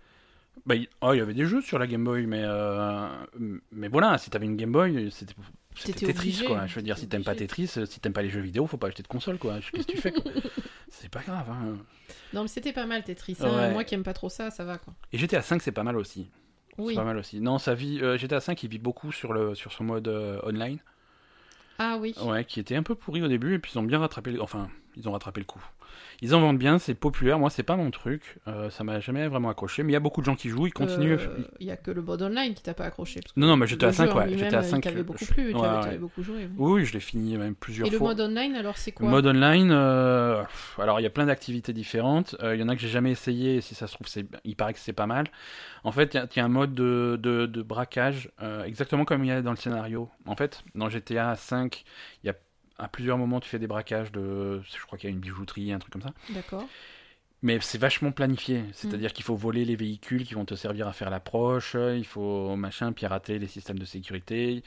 [0.66, 3.07] Bah, il oh, il y avait des jeux sur la Game Boy, mais euh,
[3.72, 6.68] mais voilà, si t'avais une Game Boy, c'était, Tetris, quoi.
[6.68, 7.35] Je veux dire, si t'aimes pas.
[7.35, 9.59] Tetris, euh, si t'aimes pas les jeux vidéo, faut pas acheter de console, quoi.
[9.72, 10.14] Qu'est-ce que tu fais,
[10.90, 11.77] C'est pas grave, hein.
[12.33, 13.37] Non, mais c'était pas mal Tetris.
[13.40, 13.50] hein.
[13.50, 13.72] Ouais.
[13.72, 14.94] Moi qui aime pas trop ça, ça va quoi.
[15.11, 16.29] Et GTA 5, c'est pas mal aussi.
[16.77, 16.94] Oui.
[16.94, 17.40] C'est pas mal aussi.
[17.40, 20.40] Non, ça vit, euh, GTA 5, il vit beaucoup sur le sur son mode euh,
[20.44, 20.79] online.
[21.79, 22.14] Ah oui.
[22.22, 24.42] Ouais, qui était un peu pourri au début, et puis ils ont bien rattrapé, le...
[24.42, 25.64] enfin, ils ont rattrapé le coup.
[26.22, 27.40] Ils en vendent bien, c'est populaire.
[27.40, 28.38] Moi, c'est pas mon truc.
[28.48, 29.84] euh, ça m'a jamais vraiment accroché.
[29.84, 31.18] Mais il y a beaucoup de gens qui jouent, ils continuent.
[31.20, 33.20] Euh, Il y a que le mode online qui t'a pas accroché.
[33.22, 34.98] parce que Non, non, mais le GTA jeu 5, en ouais, GTA il 5, t'avait
[34.98, 36.48] je- beaucoup plu, ouais, tu avais, beaucoup joué.
[36.58, 36.86] oui.
[36.86, 38.10] Je l'ai fini même plusieurs Et le fois.
[38.10, 39.10] mode online, alors c'est quoi?
[39.10, 40.44] Mode online, euh,
[40.80, 42.36] alors il y a plein d'activités différentes.
[42.42, 43.56] Euh, Il y en a que j'ai jamais essayé.
[43.58, 44.08] et Si ça se trouve,
[44.44, 45.25] il paraît que c'est pas mal.
[45.84, 48.64] En fait, il y a- il y, a un mode de, de, de braquage, euh,
[48.66, 50.10] exactement comme il y a dans le scénario.
[50.25, 51.84] En fait, dans GTA 5,
[52.24, 52.36] il y a
[52.81, 55.72] à plusieurs moments, tu fais des braquages de, je crois qu'il y a une bijouterie,
[55.72, 56.13] un truc comme ça.
[56.29, 56.67] D'accord.
[57.44, 58.63] Mais c'est vachement planifié.
[58.74, 61.75] C'est-à-dire qu'il faut voler les véhicules qui vont te servir à faire l'approche.
[61.75, 64.63] Il faut machin pirater les systèmes de sécurité.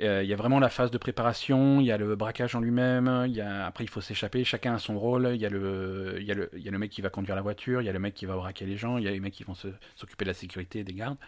[0.00, 2.60] Euh, Il y a vraiment la phase de préparation, il y a le braquage en
[2.60, 3.66] lui-même, y a...
[3.66, 6.16] après il faut s'échapper, chacun a son rôle, il y, a le...
[6.18, 6.50] Y le...
[6.54, 8.24] y a le mec qui va conduire la voiture, il y a le mec qui
[8.24, 10.34] va braquer les gens, il y a les mecs qui vont se- s'occuper de la
[10.34, 11.18] sécurité des gardes,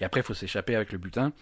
[0.00, 1.32] et après il faut s'échapper avec le butin.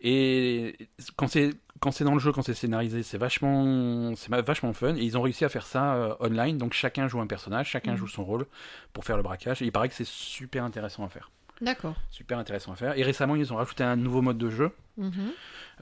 [0.00, 0.76] Et
[1.16, 4.94] quand c'est quand c'est dans le jeu, quand c'est scénarisé, c'est vachement c'est vachement fun.
[4.96, 7.92] Et ils ont réussi à faire ça euh, online, donc chacun joue un personnage, chacun
[7.92, 7.98] Mhm.
[7.98, 8.46] joue son rôle
[8.92, 9.62] pour faire le braquage.
[9.62, 11.30] Et il paraît que c'est super intéressant à faire,
[11.60, 11.94] D'accord.
[12.10, 12.98] super intéressant à faire.
[12.98, 14.72] Et récemment, ils ont rajouté un nouveau mode de jeu.
[14.96, 15.12] Mhm.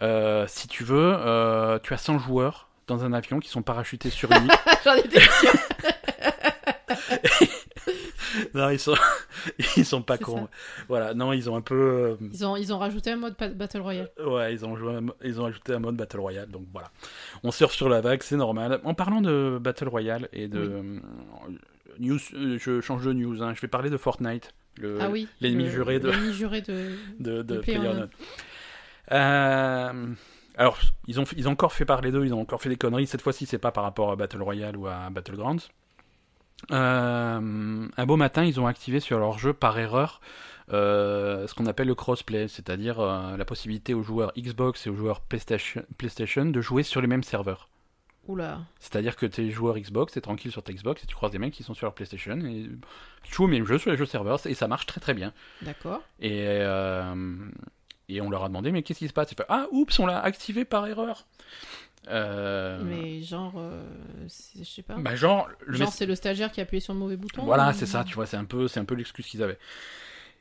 [0.02, 4.10] Euh, si tu veux, euh, tu as 100 joueurs dans un avion qui sont parachutés
[4.10, 4.50] sur une île.
[4.84, 5.52] J'en étais sûre.
[8.54, 8.94] non, ils sont,
[9.76, 10.48] ils sont pas cons.
[10.88, 14.10] Voilà, non, ils ont un peu, Ils ont, ils ont rajouté un mode Battle Royale.
[14.18, 16.48] euh, ouais, ils ont joué, ils ont ajouté un mode battle royale.
[16.50, 16.90] Donc voilà,
[17.42, 18.80] on surfe sur la vague, c'est normal.
[18.84, 21.00] En parlant de battle royale et de euh,
[21.98, 23.42] news, euh, je change de news.
[23.42, 25.28] hein, je vais parler de Fortnite, le, ah oui.
[25.40, 26.90] l'ennemi le- juré de, L'ennemi juré de.
[27.20, 28.08] de, de de PlayerUnknown.
[28.08, 28.08] PlayerUnknown.
[29.12, 30.14] Euh,
[30.56, 33.06] alors, ils ont, ils ont encore fait parler d'eux, ils ont encore fait des conneries.
[33.06, 35.68] Cette fois-ci, c'est pas par rapport à Battle Royale ou à Battlegrounds.
[36.70, 40.20] Euh, un beau matin, ils ont activé sur leur jeu par erreur
[40.72, 44.96] euh, ce qu'on appelle le crossplay, c'est-à-dire euh, la possibilité aux joueurs Xbox et aux
[44.96, 47.68] joueurs PlayStation, PlayStation de jouer sur les mêmes serveurs.
[48.26, 48.58] Oula.
[48.80, 51.54] C'est-à-dire que tes joueurs Xbox, t'es tranquille sur ta Xbox et tu croises des mecs
[51.54, 52.68] qui sont sur leur PlayStation et
[53.22, 55.32] tu joues au même jeu sur les jeux serveurs et ça marche très très bien.
[55.62, 56.00] D'accord.
[56.18, 56.40] Et,
[58.08, 59.30] et on leur a demandé, mais qu'est-ce qui se passe?
[59.30, 61.26] Ils font, Ah, oups, on l'a activé par erreur.
[62.08, 63.82] Euh, Mais genre, euh,
[64.58, 64.96] je sais pas.
[64.98, 67.44] bah, genre, le genre, mess- c'est le stagiaire qui a appuyé sur le mauvais bouton
[67.44, 69.58] Voilà, ou- c'est ça, tu vois, c'est un peu, c'est un peu l'excuse qu'ils avaient.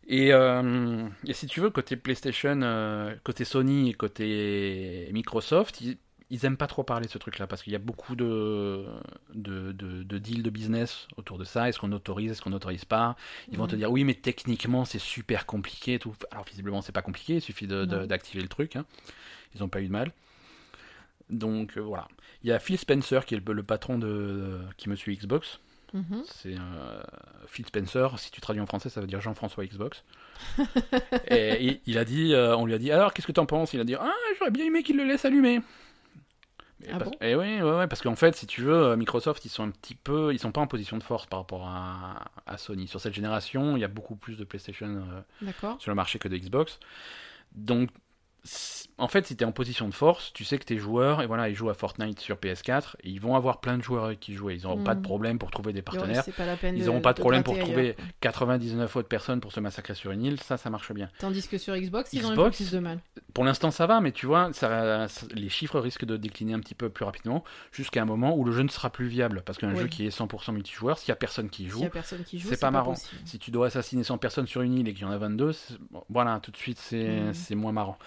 [0.08, 2.60] Et, euh, et si tu veux, côté PlayStation,
[3.23, 5.97] côté Sony et côté Microsoft, ils,
[6.30, 8.86] ils aiment pas trop parler de ce truc-là parce qu'il y a beaucoup de,
[9.34, 11.69] de, de, de deals de business autour de ça.
[11.69, 13.15] Est-ce qu'on autorise, est-ce qu'on n'autorise pas?
[13.51, 15.95] Ils vont te dire oui, mais techniquement c'est super compliqué.
[15.95, 16.13] et Tout.
[16.32, 18.75] Alors visiblement c'est pas compliqué, il suffit d'activer le truc.
[18.75, 18.86] hein.
[19.56, 20.12] Ils ont pas eu de mal.
[21.30, 22.08] Donc euh, voilà.
[22.44, 25.60] Il y a Phil Spencer qui est le, le patron de qui me suit Xbox.
[25.94, 26.24] Mhm.
[26.26, 27.02] C'est euh,
[27.48, 30.04] Phil Spencer, si tu traduis en français, ça veut dire Jean-François Xbox.
[31.30, 33.74] et il, il a dit, euh, on lui a dit, alors qu'est-ce que t'en penses?
[33.74, 35.62] Il a dit, ah, j'aurais bien aimé qu'il le laisse allumer.
[36.84, 37.18] Et Ah parce, bon?
[37.22, 39.72] et oui, ouais, ouais, parce qu'en fait, si tu veux, euh, Microsoft, ils sont un
[39.72, 42.88] petit peu, ils sont pas en position de force par rapport à, à Sony.
[42.90, 45.82] Sur cette génération, il y a beaucoup plus de PlayStation euh, D'accord.
[45.82, 46.80] sur le marché que de Xbox.
[47.54, 47.90] Donc,
[48.98, 51.28] en fait, si tu es en position de force, tu sais que tes joueurs, et
[51.28, 54.34] voilà, ils jouent à Fortnite sur PS4, et ils vont avoir plein de joueurs qui
[54.36, 54.56] jouer.
[54.56, 55.06] Ils n'auront pas de Mhm.
[55.06, 56.24] problème pour trouver des partenaires.
[56.64, 58.06] Ils n'auront pas de problème pour trouver ailleurs, quoi.
[58.22, 61.10] 99 autres personnes pour se massacrer sur une île, ça, ça marche bien.
[61.20, 63.00] Tandis que sur Xbox, ils ont un peu Xbox, plus de mal.
[63.36, 66.60] Pour l'instant, ça va, mais tu vois, ça, ça- les chiffres risquent de décliner un
[66.62, 69.43] petit peu plus rapidement, jusqu'à un moment où le jeu ne sera plus viable.
[69.45, 69.80] Parce qu'un Oui.
[69.82, 72.93] jeu qui est 100% multijoueur, s'il n'y a personne qui joue, c'est pas marrant.
[72.93, 73.21] possible.
[73.26, 75.52] si tu dois assassiner 100 personnes sur une île et qu'il y en a 22,
[75.52, 77.34] c'est- bon, voilà, tout de suite, c'est Mhm.
[77.34, 77.98] c'est moins marrant.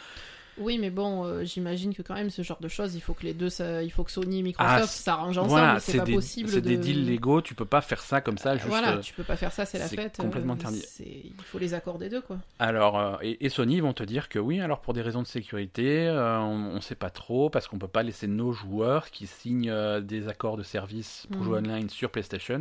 [0.61, 3.25] Oui, mais bon, euh, j'imagine que quand même ce genre de choses, il faut que
[3.25, 5.51] les deux, ça- il faut que Sony et Microsoft Ah, s'arrangent ensemble.
[5.51, 6.49] voilà, c'est pas des, possible.
[6.51, 6.69] c'est de...
[6.69, 8.67] des deals légaux, tu peux pas faire ça comme ça, juste.
[8.69, 10.17] Voilà, euh, tu peux pas faire ça, c'est la c'est fête.
[10.19, 10.85] complètement euh, interdit.
[11.01, 12.39] Il faut les accords des deux, quoi.
[12.59, 15.27] Alors, euh, et, et Sony vont te dire que oui, alors pour des raisons de
[15.27, 19.27] sécurité, euh, on ne sait pas trop, parce qu'on peut pas laisser nos joueurs qui
[19.27, 21.45] signent euh, des accords de service pour Mhm.
[21.47, 22.61] jouer online sur PlayStation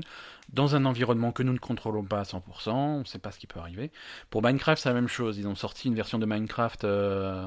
[0.53, 3.39] dans un environnement que nous ne contrôlons pas à 100%, on ne sait pas ce
[3.39, 3.91] qui peut arriver.
[4.29, 7.45] Pour Minecraft, c'est la même chose, ils ont sorti une version de Minecraft euh,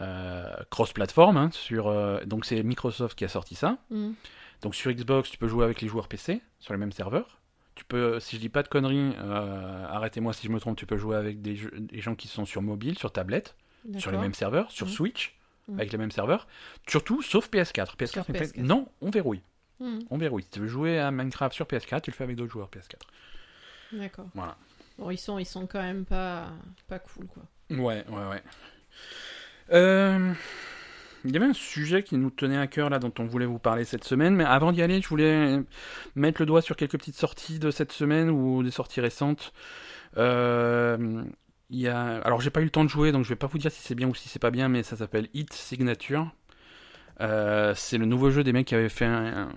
[0.00, 3.78] euh, cross-platform, hein, sur, euh, donc c'est Microsoft qui a sorti ça.
[3.90, 4.14] Mhm.
[4.62, 7.38] Donc sur Xbox, tu peux jouer avec les joueurs PC sur les mêmes serveurs.
[7.74, 10.84] Tu peux, si je dis pas de conneries, euh, arrêtez-moi si je me trompe, tu
[10.86, 13.56] peux jouer avec des, jeux- des gens qui sont sur mobile, sur tablette,
[13.98, 14.92] sur les mêmes serveurs, sur Mhm.
[14.92, 15.78] Switch, Mhm.
[15.80, 16.46] avec les mêmes serveurs.
[16.86, 17.96] Surtout, sauf PS4.
[17.96, 18.62] PS4, Sur n'est pas- PS4.
[18.62, 19.42] non, on verrouille.
[20.10, 20.42] On verrouille.
[20.42, 23.06] Si tu veux jouer à Minecraft sur PS4, tu le fais avec d'autres joueurs PS4.
[23.92, 24.26] D'accord.
[24.34, 24.56] Voilà.
[24.98, 26.48] Bon, ils sont, ils sont quand même pas,
[26.86, 27.42] pas cool, quoi.
[27.70, 28.42] Ouais, ouais, ouais.
[29.72, 30.32] Euh,
[31.24, 33.58] Il y avait un sujet qui nous tenait à cœur là, dont on voulait vous
[33.58, 35.60] parler cette semaine, mais avant d'y aller, je voulais
[36.14, 39.52] mettre le doigt sur quelques petites sorties de cette semaine ou des sorties récentes.
[40.16, 41.22] Euh,
[41.68, 42.20] il y a...
[42.22, 43.82] Alors, j'ai pas eu le temps de jouer, donc je vais pas vous dire si
[43.82, 46.32] c'est bien ou si c'est pas bien, mais ça s'appelle Hit Signature.
[47.20, 49.50] Euh, c'est le nouveau jeu des mecs qui avaient fait un,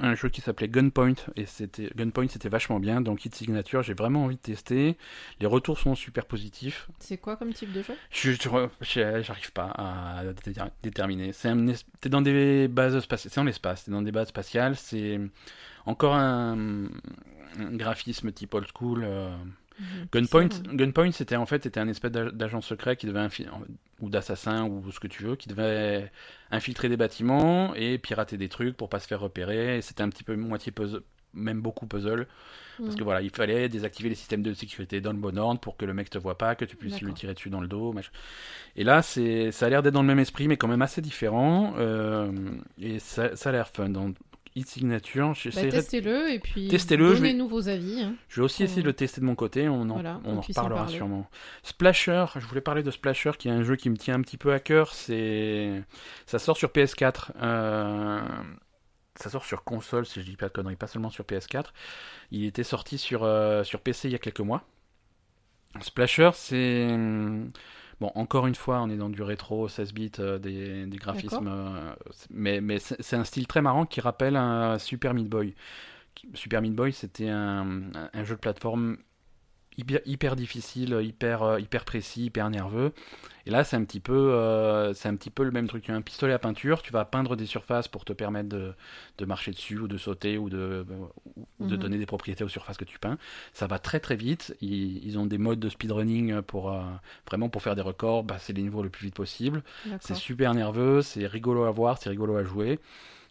[0.00, 3.94] un- jeu qui s'appelait Gunpoint et c'était Gunpoint c'était vachement bien donc Hit Signature j'ai
[3.94, 4.96] vraiment envie de tester
[5.40, 7.94] les retours sont super positifs C'est quoi comme type de jeu?
[8.10, 11.32] Je, j'arrive pas à dé- déterminer.
[11.32, 11.52] C'est
[12.00, 15.20] t'es dans des bases spatiales, c'est en l'espace, t'es dans des bases spatiales, c'est
[15.86, 16.86] encore un,
[17.58, 19.02] un graphisme type old school.
[19.04, 19.34] euh.
[19.78, 19.86] Mhm.
[20.12, 23.28] Gunpoint, Gunpoint, c'était en fait un espèce d'ag- d'agent secret qui devait
[24.00, 26.10] ou d'assassin ou ce que tu veux, qui devait
[26.50, 29.78] infiltrer des bâtiments et pirater des trucs pour pas se faire repérer.
[29.78, 31.02] Et c'était un petit peu moitié puzzle,
[31.34, 32.26] même beaucoup puzzle.
[32.78, 32.96] Parce Mhm.
[32.96, 35.84] que voilà, il fallait désactiver les systèmes de sécurité dans le bon ordre pour que
[35.84, 37.92] le mec te voit pas, que tu puisses lui tirer dessus dans le dos.
[37.92, 38.10] machin.
[38.76, 41.00] Et là, c'est, ça a l'air d'être dans le même esprit, mais quand même assez
[41.00, 41.74] différent.
[41.76, 42.30] euh,
[42.80, 43.88] et ça, ça a l'air fun.
[43.88, 44.12] Dans
[44.54, 48.02] Hit Signature, Bah, testez-le et puis Testez-le, vais- donnez-nous vos avis.
[48.02, 48.14] hein.
[48.28, 50.36] je vais aussi essayer de le tester de mon côté, on en, Voilà, on qu'on
[50.38, 50.96] en puisse en reparlera parler.
[50.96, 51.30] sûrement.
[51.62, 54.36] Splasher, je voulais parler de Splasher, qui est un jeu qui me tient un petit
[54.36, 54.94] peu à cœur.
[54.94, 55.82] C'est,
[56.26, 57.32] ça sort sur PS4.
[57.42, 58.20] euh,
[59.16, 61.72] Ça sort sur console, si je dis pas de conneries, pas seulement sur PS4.
[62.30, 64.62] Il était sorti sur, euh, sur PC il y a quelques mois.
[65.80, 66.88] Splasher, c'est.
[68.00, 71.48] Bon, encore une fois, on est dans du rétro 16 bits, euh, des, des graphismes.
[71.48, 71.94] euh,
[72.30, 75.54] mais mais c'est un style très marrant qui rappelle un Super Meat Boy.
[76.34, 78.98] Super Meat Boy, c'était un, un jeu de plateforme
[79.78, 82.92] hyper, hyper difficile, hyper, euh, hyper précis, hyper nerveux.
[83.46, 85.84] Et là, c'est un petit peu, euh, c'est un petit peu le même truc.
[85.84, 88.74] Tu as un pistolet à peinture, tu vas peindre des surfaces pour te permettre de,
[89.18, 90.86] de marcher dessus ou de sauter ou de,
[91.60, 91.78] ou de Mhm.
[91.78, 93.18] donner des propriétés aux surfaces que tu peins.
[93.52, 94.56] Ça va très très vite.
[94.60, 96.82] Ils, ils ont des modes de speedrunning pour euh,
[97.26, 99.62] vraiment pour faire des records, bah, c'est les niveaux le plus vite possible.
[100.00, 102.78] C'est super nerveux, c'est rigolo à voir, c'est rigolo à jouer.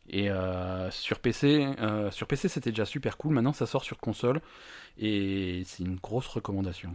[0.09, 1.67] Et euh, sur PC,
[2.11, 3.33] sur PC c'était déjà super cool.
[3.33, 4.41] Maintenant ça sort sur console
[4.99, 6.91] et c'est une grosse recommandation.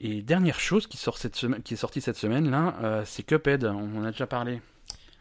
[0.00, 3.22] Et dernière chose qui sort cette semaine, qui est sortie cette semaine là, euh, c'est
[3.22, 3.64] Cuphead.
[3.64, 4.60] On en a déjà parlé.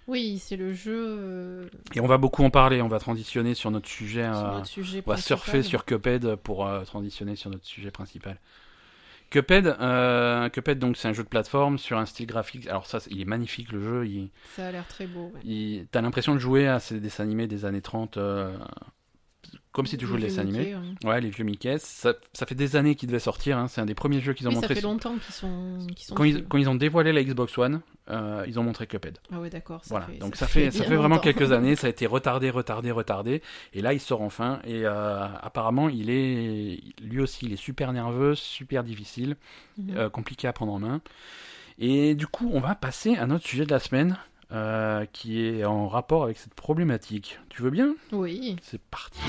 [0.08, 2.82] Oui, c'est le jeu euh, Et on va beaucoup en parler.
[2.82, 4.24] On va transitionner sur notre sujet.
[4.24, 7.92] sur euh, notre sujet on va surfer sur Cuphead pour euh, transitionner sur notre sujet
[7.92, 8.40] principal.
[9.32, 12.68] Cuphead, euh, Cuphead donc c'est un jeu de plateforme sur un style graphique.
[12.68, 14.06] Alors ça, il est magnifique le jeu.
[14.06, 15.32] Il, Ça a l'air très beau.
[15.46, 15.86] ouais.
[15.90, 18.58] t'as l'impression de jouer à ces dessins animés des années 30, euh,
[19.72, 20.76] comme si tu jouais le Les dessin animé.
[21.04, 21.10] Ouais.
[21.10, 21.78] Ouais, les vieux Mickey.
[21.80, 23.58] Ça, ça fait des années qu'ils devaient sortir.
[23.58, 23.68] hein.
[23.68, 24.76] C'est un des premiers jeux qu'ils ont Oui, ça montré.
[24.76, 26.46] fait sur- longtemps qu'ils sont, sont Quand ils, dessus.
[26.50, 29.18] quand ils ont dévoilé la Xbox One, euh, ils ont montré Cuphead.
[29.32, 29.80] Ah ouais, d'accord.
[29.84, 31.22] ça Voilà, fait- donc ça fait, ça fait vraiment longtemps.
[31.22, 33.42] quelques années, ça a été retardé, retardé, retardé,
[33.74, 37.94] et là il sort enfin, et euh, apparemment il est, lui aussi il est super
[37.94, 39.38] nerveux, super difficile,
[39.78, 39.96] Mhm.
[39.96, 41.02] euh, compliqué à prendre en main,
[41.80, 44.18] et du coup on va passer à notre sujet de la semaine,
[44.52, 47.40] euh, qui est en rapport avec cette problématique.
[47.50, 47.96] Tu veux bien?
[48.12, 48.58] Oui.
[48.62, 49.20] C'est parti.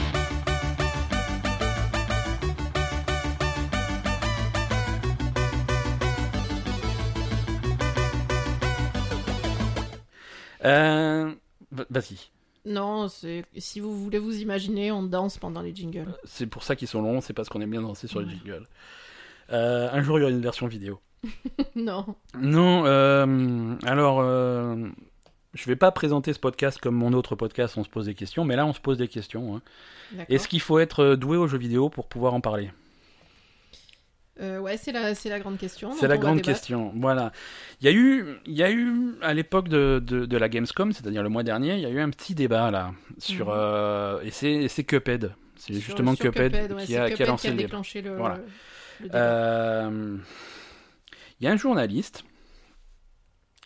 [10.64, 11.32] Euh,
[11.70, 12.30] va- Vas-y.
[12.64, 16.14] Non, si vous voulez vous imaginer, on danse pendant les jingles.
[16.24, 18.68] C'est pour ça qu'ils sont longs, c'est parce qu'on aime bien danser sur les jingles.
[19.50, 21.00] Euh, un jour, il y aura une version vidéo.
[21.76, 22.14] non.
[22.38, 24.76] Non, euh, alors, euh,
[25.54, 28.44] je vais pas présenter ce podcast comme mon autre podcast, on se pose des questions,
[28.44, 29.56] mais là, on se pose des questions.
[29.56, 29.62] hein.
[30.28, 32.70] Est-ce qu'il faut être doué aux jeux vidéo pour pouvoir en parler?
[34.40, 35.92] Euh, ouais, c'est la, grande question.
[35.92, 36.90] C'est la grande question.
[36.96, 37.32] Voilà.
[37.80, 40.92] Il y a eu, il y a eu à l'époque de, de, de la Gamescom,
[40.92, 43.52] c'est-à-dire le mois dernier, il y a eu un petit débat là sur Mhm.
[43.54, 45.34] euh, et c'est Cuphead.
[45.56, 48.38] C'est justement sur Cuphead, ouais, qui, a, Cuphead qui a lancé déclenché le, Voilà.
[49.00, 49.18] le débat.
[49.18, 50.16] Euh,
[51.40, 52.24] Il y a un journaliste,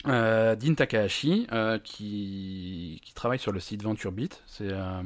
[0.08, 4.42] euh, Dean Takahashi, euh, qui, qui travaille sur le site VentureBeat.
[4.46, 5.02] C'est euh,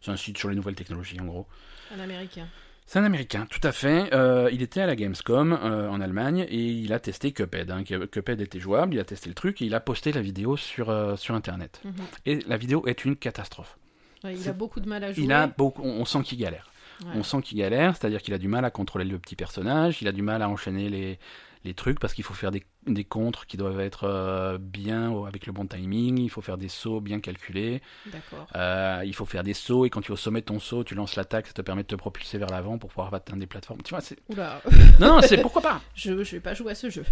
[0.00, 1.46] c'est un site sur les nouvelles technologies en gros.
[1.94, 2.46] Un américain.
[2.86, 4.12] C'est un américain, tout à fait.
[4.12, 7.70] Euh, il était à la Gamescom en Allemagne et il a testé Cuphead.
[7.70, 7.84] hein.
[7.84, 11.16] Cuphead était jouable, il a testé le truc et il a posté la vidéo sur,
[11.16, 11.80] sur internet.
[11.84, 11.92] Mhm.
[12.26, 13.78] Et la vidéo est une catastrophe.
[14.24, 15.24] Ouais, il C'est- a beaucoup de mal à jouer.
[15.24, 16.66] Il a beaucoup, on on sent qu'il galère.
[17.04, 17.12] Ouais.
[17.14, 20.08] On sent qu'il galère, c'est-à-dire qu'il a du mal à contrôler le petit personnage, il
[20.08, 21.18] a du mal à enchaîner les,
[21.64, 25.46] les trucs parce qu'il faut faire des, des contres qui doivent être euh, bien avec
[25.46, 28.46] le bon timing, il faut faire des sauts bien calculés, D'accord.
[28.56, 30.84] euh, il faut faire des sauts et quand tu es au sommet de ton saut,
[30.84, 33.46] tu lances l'attaque, ça te permet de te propulser vers l'avant pour pouvoir atteindre des
[33.46, 33.80] plateformes.
[33.82, 34.18] Tu vois, c'est...
[34.28, 34.60] Oula,
[35.00, 37.04] Non, non, c'est pourquoi pas je, je vais pas jouer à ce jeu.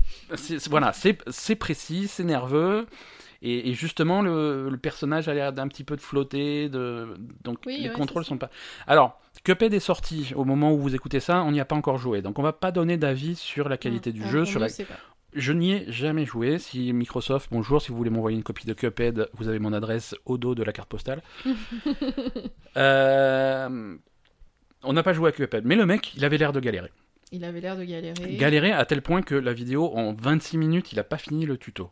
[0.68, 2.86] Voilà, c'est, c'est précis, c'est nerveux.
[3.42, 7.60] Et, et justement, le, le personnage a l'air d'un petit peu de flotter, de, donc
[7.64, 8.50] Oui, les ouais, contrôles sont pas.
[8.86, 11.98] Alors, Cuphead est sorti au moment où vous écoutez ça, on n'y a pas encore
[11.98, 14.44] joué, donc on va pas donner d'avis sur la qualité du jeu.
[14.44, 14.66] Sur la...
[14.66, 14.98] pas.
[15.33, 16.59] Je n'y ai jamais joué.
[16.59, 20.14] Si Microsoft, bonjour, si vous voulez m'envoyer une copie de Cuphead, vous avez mon adresse
[20.24, 21.22] au dos de la carte postale.
[22.76, 23.96] Euh,
[24.85, 26.90] On n'a pas joué à Cuphead, mais le mec, il avait l'air de galérer.
[27.33, 28.37] Il avait l'air de galérer.
[28.37, 31.57] Galérer à tel point que la vidéo, en 26 minutes, il a pas fini le
[31.57, 31.90] tuto.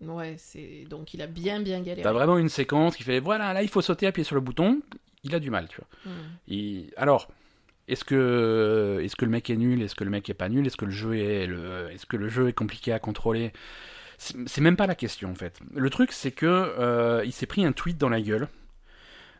[0.00, 2.02] Ouais, c'est donc il a bien bien galéré.
[2.02, 4.80] T'as vraiment une séquence qui fait voilà, là il faut sauter, appuyer sur le bouton.
[5.24, 6.12] Il a du mal, tu vois.
[6.48, 7.28] Et alors,
[7.88, 9.82] est-ce que, est-ce que le mec est nul?
[9.82, 10.66] Est-ce que le mec est pas nul?
[10.66, 13.52] Est-ce que le jeu est, le, est-ce que le jeu est compliqué à contrôler?
[14.18, 15.60] C'est, même pas la question en fait.
[15.74, 18.48] Le truc c'est que euh, il s'est pris un tweet dans la gueule.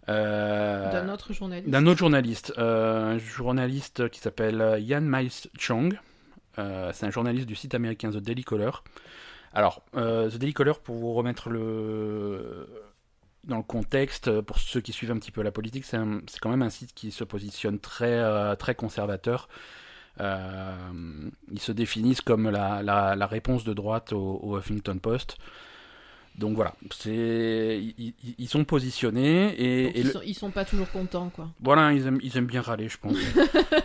[0.08, 1.68] euh, D'un autre journaliste.
[1.70, 5.98] d'un autre journaliste, euh, un journaliste qui s'appelle Yan Mais Chong.
[6.58, 8.70] Euh, c'est un journaliste du site américain The Daily Caller.
[9.52, 12.68] Alors, The Daily Caller, pour vous remettre le
[13.48, 15.98] dans le contexte, pour ceux qui suivent un petit peu la politique, c'est,
[16.40, 19.48] quand même un site qui se positionne très, euh, très conservateur.
[20.20, 20.74] Euh,
[21.52, 25.38] ils se définissent comme la, la, la réponse de droite au, au Huffington Post.
[26.36, 27.82] Donc voilà, c'est,
[28.38, 31.48] ils, sont positionnés et, Donc, et ils, le- sont, ils sont pas toujours contents quoi.
[31.60, 33.16] voilà, ils aiment, ils aiment bien râler, je pense.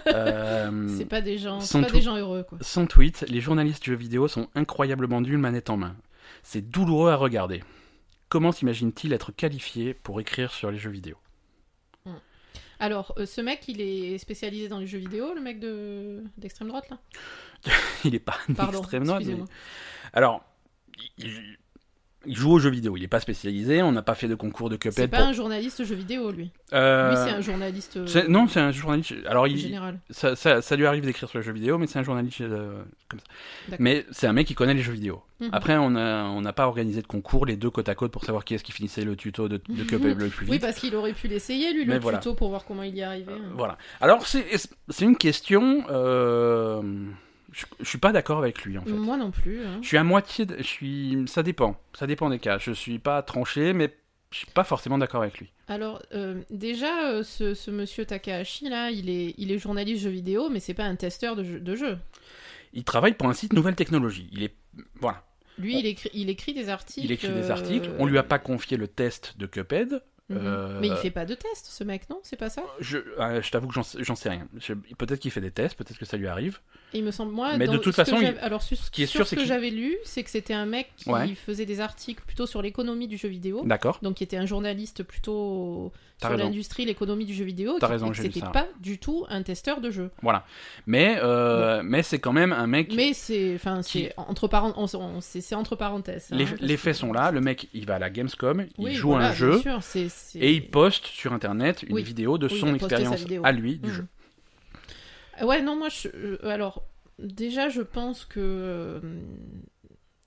[0.07, 2.59] Euh, C'est pas des gens, pas des gens heureux quoi.
[2.61, 5.95] Sans tweet, les journalistes jeux vidéo sont incroyablement nuls manette en main.
[6.43, 7.63] C'est douloureux à regarder.
[8.33, 11.15] Comment s'imagine-t-il être qualifié pour écrire sur les jeux vidéo
[12.79, 16.69] Alors, euh, ce mec, il est spécialisé dans les jeux vidéo, le mec de d'extrême
[16.69, 16.97] droite là?
[18.03, 19.23] Il est pas Pardon, extrême droite.
[19.23, 19.37] mais-
[20.13, 20.43] Alors,
[21.19, 21.57] il,
[22.25, 22.95] il joue aux jeux vidéo.
[22.97, 23.81] Il n'est pas spécialisé.
[23.81, 25.09] On n'a pas fait de concours de C'est Cuphead.
[25.11, 26.51] pas pour- un journaliste jeux vidéo lui.
[26.73, 27.97] Euh, Lui, c'est un journaliste.
[27.97, 29.13] euh, c'est- Non, c'est un journaliste.
[29.27, 29.99] Alors, il, général.
[30.09, 32.81] ça, ça- ça lui arrive d'écrire sur les jeux vidéo, mais c'est un journaliste euh,
[33.09, 33.75] comme ça.
[33.79, 35.21] Mais c'est un mec qui connaît les jeux vidéo.
[35.39, 35.49] Mhm.
[35.51, 38.53] Après, on n'a pas organisé de concours, les deux côte à côte, pour savoir qui
[38.55, 40.51] est-ce qui finissait le tuto de, de Cuphead le plus vite.
[40.53, 42.17] Oui, parce qu'il aurait pu l'essayer lui Mais le voilà.
[42.19, 43.31] tuto pour voir comment il y est arrivé.
[43.31, 43.51] Euh, hein.
[43.55, 43.77] voilà.
[44.01, 44.45] Alors, c'est
[44.89, 45.83] c'est une question.
[47.53, 48.91] Euh, je, je suis pas d'accord avec lui, en fait.
[48.91, 49.63] Moi non plus.
[49.65, 49.79] hein.
[49.81, 50.45] Je suis à moitié.
[50.45, 51.23] de- je suis.
[51.27, 51.79] Ça dépend.
[51.97, 52.57] Ça dépend des cas.
[52.57, 53.95] Je suis pas tranché, mais
[54.31, 55.51] je suis pas forcément d'accord avec lui.
[55.67, 60.09] Alors euh, déjà, euh, ce, ce monsieur Takahashi là, il est, il est journaliste jeux
[60.09, 61.59] vidéo, mais c'est pas un testeur de jeux.
[61.59, 61.97] De jeux.
[62.73, 64.27] Il travaille pour un site Nouvelle Technologie.
[64.33, 64.55] Il est.
[64.99, 65.23] Voilà.
[65.59, 67.05] Lui, il écrit, il écrit des articles.
[67.05, 67.89] Il écrit des euh, articles.
[67.99, 70.01] On lui a pas confié le test de Cuphead.
[70.29, 70.37] Mhm.
[70.41, 72.19] Euh, Mais il fait pas de test, ce mec, non?
[72.23, 72.63] C'est pas ça?
[72.79, 73.83] Je, euh, je t'avoue que j'en
[74.15, 74.47] sais, rien.
[74.97, 76.59] Peut-être qu'il fait des tests, peut-être que ça lui arrive.
[76.93, 79.25] Il me semble, moi, Mais de toute façon, il- alors sur, ce qui est sûr,
[79.25, 81.33] ce c'est que j'avais lu, c'est que c'était un mec qui Ouais.
[81.35, 83.63] faisait des articles plutôt sur l'économie du jeu vidéo.
[83.65, 83.99] D'accord.
[84.01, 87.75] Donc qui était un journaliste plutôt sur l'industrie, l'économie du jeu vidéo.
[87.81, 90.09] T'as raison, C'était pas du tout un testeur de jeu.
[90.21, 90.45] Voilà.
[90.85, 92.93] Mais, euh, mais c'est quand même un mec.
[92.95, 94.47] Mais c'est, enfin, Qui- entre
[95.21, 95.41] c'est
[95.75, 96.29] parenthèses.
[96.31, 97.31] hein, les, que- faits sont là.
[97.31, 100.07] Le mec, il va à la Gamescom, il joue voilà, un bien jeu sûr, c'est-
[100.09, 102.03] c'est- et il poste sur internet une Oui.
[102.03, 103.95] vidéo de Oui, son expérience à lui du Mhm.
[103.95, 104.07] jeu.
[105.41, 106.09] Ouais, non, moi, je...
[106.13, 106.83] euh, alors,
[107.19, 108.99] déjà, je pense que euh,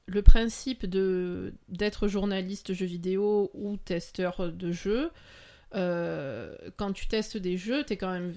[0.06, 5.10] le principe de d'être journaliste jeu vidéo ou testeur de jeux,
[5.74, 8.32] euh, quand tu testes des jeux, t'es quand même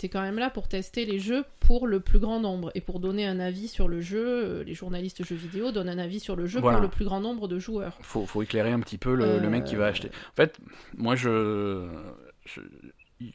[0.00, 3.00] T'es quand même là pour tester les jeux pour le plus grand nombre et pour
[3.00, 4.24] donner un avis sur le jeu.
[4.26, 6.78] euh, Les journalistes jeux vidéo donnent un avis sur le jeu Voilà.
[6.78, 7.98] pour le plus grand nombre de joueurs.
[8.00, 10.08] Faut, faut éclairer un petit peu le, le mec qui va Euh, acheter.
[10.32, 10.58] En fait,
[10.96, 11.86] moi, je,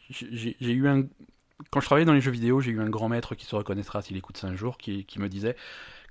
[0.10, 1.04] j'ai eu un
[1.72, 4.02] quand je travaillais dans les jeux vidéo, j'ai eu un grand maître qui se reconnaîtra
[4.02, 5.56] s'il écoute ça un jour, qui, qui me disait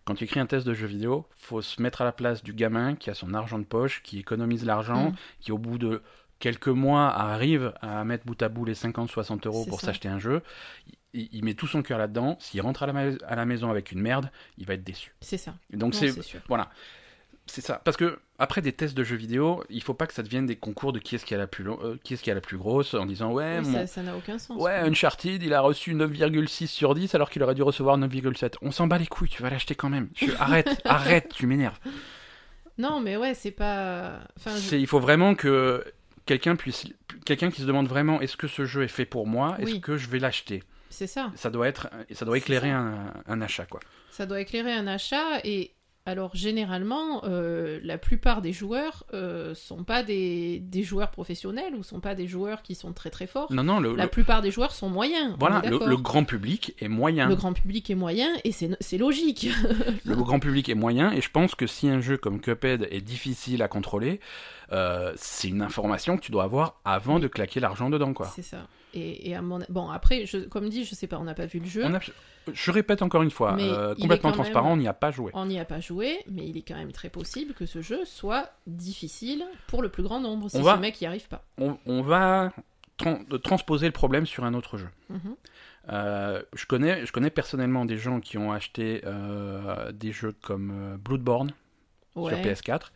[0.07, 2.53] quand tu écris un test de jeu vidéo, faut se mettre à la place du
[2.55, 5.15] gamin qui a son argent de poche, qui économise l'argent, Mm.
[5.41, 6.03] qui au bout de
[6.45, 10.43] quelques mois arrive à mettre bout à bout les 50-60 euros pour s'acheter un jeu.
[11.15, 12.37] Il, il met tout son cœur là-dedans.
[12.39, 15.15] S'il rentre à la, à la maison avec une merde, il va être déçu.
[15.23, 15.55] C'est ça.
[15.73, 16.13] Donc c'est
[16.49, 16.69] voilà.
[17.47, 17.81] C'est ça.
[17.85, 20.57] Parce que après des tests de jeux vidéo, il faut pas que ça devienne des
[20.57, 22.59] concours de qui est-ce qui a la plus euh, qui est-ce qui a la plus
[22.59, 24.61] grosse en disant ouais Oui, mon- ça- n'a aucun sens.
[24.61, 28.55] ouais Uncharted il a reçu 9,6 sur 10 alors qu'il aurait dû recevoir 9,7.
[28.63, 30.09] On s'en bat les couilles, tu vas l'acheter quand même.
[30.15, 31.79] Je- arrête, arrête, tu m'énerves.
[32.77, 34.21] Non, mais ouais, c'est pas.
[34.37, 35.85] Enfin, je- C'est- Il faut vraiment que
[36.27, 36.87] quelqu'un puisse
[37.25, 39.97] quelqu'un qui se demande vraiment est-ce que ce jeu est fait pour moi, est-ce que
[39.97, 40.63] je vais l'acheter?
[40.91, 41.33] c'est ça.
[41.35, 43.81] Ça doit être ça doit éclairer un, un achat quoi.
[44.11, 45.73] Ça doit éclairer un achat et
[46.07, 51.83] alors généralement euh, la plupart des joueurs euh, sont pas des, des joueurs professionnels ou
[51.83, 53.51] sont pas des joueurs qui sont très très forts.
[53.53, 55.35] Non non le, La le- plupart des joueurs sont moyens.
[55.39, 57.27] voilà le, grand public est moyen.
[57.29, 59.49] Le grand public est moyen et c'est c'est logique.
[60.05, 63.01] Le grand public est moyen et je pense que si un jeu comme Cuphead est
[63.01, 64.21] difficile à contrôler,
[64.73, 68.31] euh, c'est une information que tu dois avoir avant de claquer l'argent dedans quoi.
[68.35, 68.67] c'est ça.
[68.95, 71.47] Et, et à mon bon après je, comme dit je sais pas on n'a pas
[71.47, 71.83] vu le jeu.
[71.85, 72.01] On a-
[72.53, 75.31] je répète encore une fois, euh, complètement même- transparent, on n'y a pas joué.
[75.35, 78.05] On n'y a pas joué, mais il est quand même très possible que ce jeu
[78.05, 81.43] soit difficile pour le plus grand nombre si On ce va- mec n'y arrive pas.
[81.59, 82.53] On, on va
[82.99, 84.89] tran- transposer le problème sur un autre jeu.
[85.09, 85.37] Mhm.
[85.91, 90.99] Euh, je, connais, je connais personnellement des gens qui ont acheté euh, des jeux comme
[91.03, 91.51] Bloodborne
[92.13, 92.43] sur Ouais.
[92.43, 92.93] PS4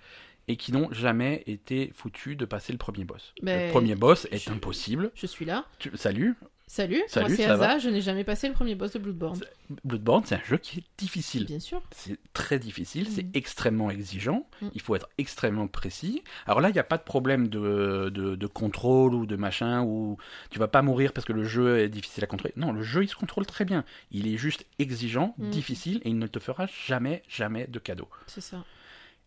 [0.49, 3.33] et qui n'ont jamais été foutus de passer le premier boss.
[3.43, 5.11] Ben, le premier boss est je- impossible.
[5.15, 5.67] Je suis là.
[5.79, 6.35] Tu- salut,
[6.71, 9.41] Salut, Salut, moi c'est Asa, je n'ai jamais passé le premier boss de Bloodborne.
[9.85, 11.47] Bloodborne, c'est un jeu qui est difficile.
[11.47, 11.81] Bien sûr.
[11.93, 13.31] C'est très difficile, c'est Mhm.
[13.33, 14.71] extrêmement exigeant, Mhm.
[14.75, 16.23] il faut être extrêmement précis.
[16.45, 19.83] Alors là, il n'y a pas de problème de, de, de contrôle ou de machin,
[19.83, 20.19] où
[20.51, 22.53] tu vas pas mourir parce que le jeu est difficile à contrôler.
[22.59, 23.83] Non, le jeu, il se contrôle très bien.
[24.11, 25.49] Il est juste exigeant, Mhm.
[25.49, 28.09] difficile, et il ne te fera jamais, jamais de cadeau.
[28.27, 28.63] C'est ça.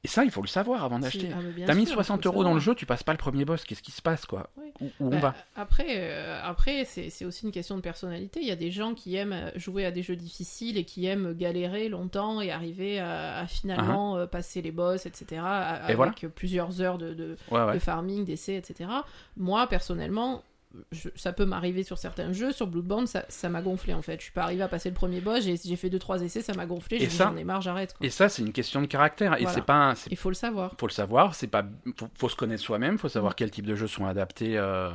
[0.04, 1.28] Et ça, il faut le savoir avant d'acheter.
[1.28, 3.20] Si, ah, T'as mis sûr, 60 faut euros dans le jeu, tu passes pas le
[3.20, 4.72] premier boss, qu'est-ce qui se passe, quoi Oui.
[4.82, 8.40] Où, où on Bah, va Après, euh, après c'est aussi une question de personnalité.
[8.42, 11.06] Il y a des gens qui aiment euh, jouer à des jeux difficiles et qui
[11.06, 15.40] aiment galérer longtemps et arriver à, à finalement euh, passer les boss, etc.
[15.46, 15.80] à- Uh-huh.
[15.82, 16.14] Et avec voilà.
[16.36, 17.74] plusieurs heures de, de, Ouais, ouais.
[17.76, 18.90] de farming, d'essais, etc.
[19.38, 20.42] Moi, personnellement,
[20.92, 22.52] je- ça peut m'arriver sur certains jeux.
[22.52, 24.18] Sur Bloodborne, ça ça m'a gonflé en fait.
[24.20, 26.66] Je suis pas arrivé à passer le premier boss, j'ai fait 2-3 essais, ça m'a
[26.66, 27.00] gonflé.
[27.00, 27.94] J'ai j'en ai marre, j'arrête.
[28.02, 29.34] Et ça, c'est une question de caractère.
[29.36, 29.54] Et Voilà.
[29.54, 30.74] c'est pas, un- Il faut le savoir.
[30.80, 31.64] faut le savoir, c'est pas,
[31.98, 33.12] faut, faut se connaître soi-même, faut Mm.
[33.12, 34.90] savoir quel type de jeux sont adaptés, euh,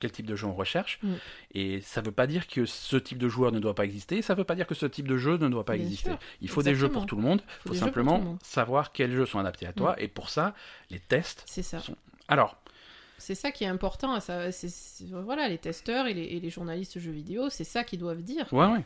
[0.00, 0.98] quel type de jeu on recherche.
[1.02, 1.12] Mm.
[1.54, 4.34] Et ça veut pas dire que ce type de joueur ne doit pas exister, ça
[4.34, 6.10] veut pas dire que ce type de jeu ne doit pas Bien exister.
[6.10, 6.18] sûr.
[6.40, 8.38] Il faut des jeux pour tout le monde, il Faut faut simplement monde.
[8.42, 10.54] savoir quels jeux sont adaptés à toi, et pour ça,
[10.90, 11.44] les tests.
[11.46, 11.78] C'est ça.
[12.28, 12.56] Alors,
[13.18, 14.18] C'est ça qui est important.
[14.20, 14.50] ça-
[15.24, 18.46] voilà, les testeurs et les, et les journalistes jeux vidéo, c'est ça qu'ils doivent dire.
[18.52, 18.84] ouais, ouais.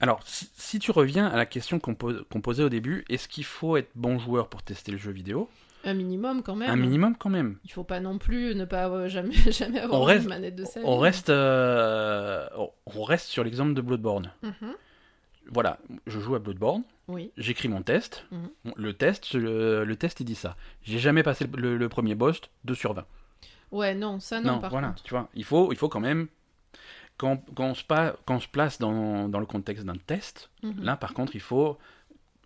[0.00, 3.76] Alors, si, si tu reviens à la question qu'on posait au début, est-ce qu'il faut
[3.76, 5.48] être bon joueur pour tester le jeu vidéo?
[5.84, 6.68] Un minimum quand même.
[6.70, 7.58] Un minimum quand même.
[7.64, 10.80] Il faut pas non plus ne pas avoir- jamais, jamais avoir une manette de sa
[10.80, 14.32] On reste, euh, on- reste sur l'exemple de Bloodborne.
[14.42, 14.74] Mhm.
[15.52, 17.30] Voilà, je joue à Bloodborne, Oui.
[17.36, 18.24] j'écris mon test.
[18.32, 18.72] Mhm.
[18.76, 20.56] Le test, le, le test, il dit ça.
[20.82, 23.04] J'ai jamais passé le, le premier boss, 2 sur 20.
[23.72, 25.02] Ouais, non, ça non, par voilà, contre.
[25.02, 26.28] tu vois, il faut, il faut quand même,
[27.16, 30.50] quand, quand, on, se pa- quand on se place dans, dans le contexte d'un test,
[30.62, 30.82] Mhm.
[30.82, 31.76] là par contre, il faut,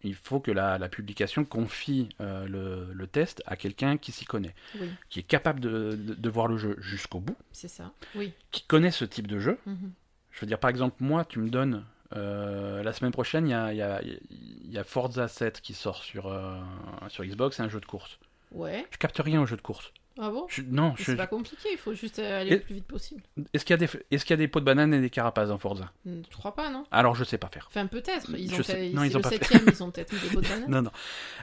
[0.03, 4.25] il faut que la, la publication confie euh, le, le test à quelqu'un qui s'y
[4.25, 7.93] connaît, Oui, qui est capable de, de- de voir le jeu jusqu'au bout, c'est ça.
[8.15, 8.33] Oui.
[8.51, 9.59] qui connaît ce type de jeu.
[9.67, 9.93] Mhm.
[10.33, 11.85] Je veux dire, par exemple, moi, tu me donnes.
[12.17, 14.19] Euh, la semaine prochaine, il y a, y,
[14.71, 16.57] y Forza 7 qui sort sur, euh,
[17.09, 18.19] sur Xbox, c'est un jeu de course.
[18.53, 19.93] Ouais, Je capte rien au jeu de course.
[20.21, 20.47] Ah bon?
[20.49, 23.23] Je- non, je- C'est pas compliqué, il faut juste aller Et- le plus vite possible.
[23.53, 25.11] est-ce qu'il y a des, est-ce qu'il y a des pots de banane et des
[25.11, 25.93] carapaces dans Forza?
[26.05, 27.67] Hmm, Je crois pas, non Alors je sais pas faire.
[27.69, 28.29] Enfin, peut-être.
[28.37, 28.91] Ils Je ont sais- fait...
[28.91, 29.37] non, ils ont le pas fait.
[29.45, 30.71] septième, ils ont peut-être mis des pots de banane.
[30.71, 30.91] Non, non.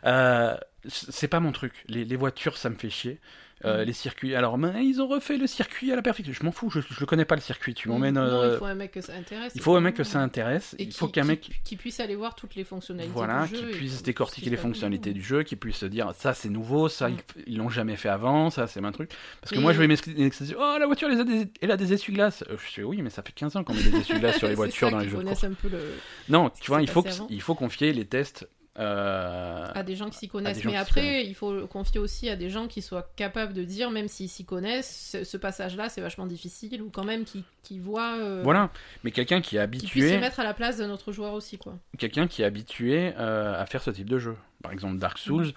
[0.06, 0.58] Euh,
[0.90, 1.86] c'est pas mon truc.
[1.88, 3.22] Les, les voitures, ça me fait chier.
[3.64, 3.84] Euh, Mhm.
[3.86, 4.36] Les circuits.
[4.36, 6.34] Alors, mais ils ont refait le circuit à la perfection.
[6.34, 6.70] Je m'en fous.
[6.70, 7.74] Je, je le connais pas le circuit.
[7.74, 8.18] Tu Hmm, m'emmènes.
[8.18, 9.54] Euh, il faut un mec que ça intéresse.
[9.56, 10.76] il faut un mec que ça intéresse.
[10.78, 11.50] Et il qui- faut qu'un mec.
[11.64, 13.72] qui puisse aller voir toutes les fonctionnalités Voilà, du jeu.
[13.72, 16.50] puisse qui décortiquer puisse les pas fonctionnalités du jeu, qui puisse se dire ça c'est
[16.50, 17.18] nouveau, ça Mm.
[17.48, 19.10] ils- l'ont jamais fait avant, ça c'est un truc.
[19.42, 21.94] Parce que moi je vais m'exciter, oh la voiture elle a des, elle a des
[21.94, 22.44] essuie-glaces.
[22.50, 24.56] Euh, Je sais oui, mais ça fait 15 ans qu'on met des essuie-glaces sur les
[24.56, 25.46] voitures dans les jeux de course.
[25.64, 25.80] le...
[26.28, 28.48] Non, tu vois, il faut, il faut confier les tests
[28.78, 30.64] euh, à des gens qui s'y connaissent.
[30.66, 33.90] Mais après, il faut le confier aussi à des gens qui soient capables de dire,
[33.92, 37.80] même s'ils s'y connaissent, ce, ce passage-là, c'est vachement difficile, ou quand même qui, qui
[37.80, 38.16] voient.
[38.18, 38.70] euh, Voilà,
[39.04, 41.34] mais quelqu'un qui est Qui puissent se habitué, mettre à la place de notre joueur
[41.34, 41.76] aussi, quoi.
[41.98, 44.36] quelqu'un qui est habitué euh, à faire ce type de jeu.
[44.66, 45.52] Par exemple Dark Souls,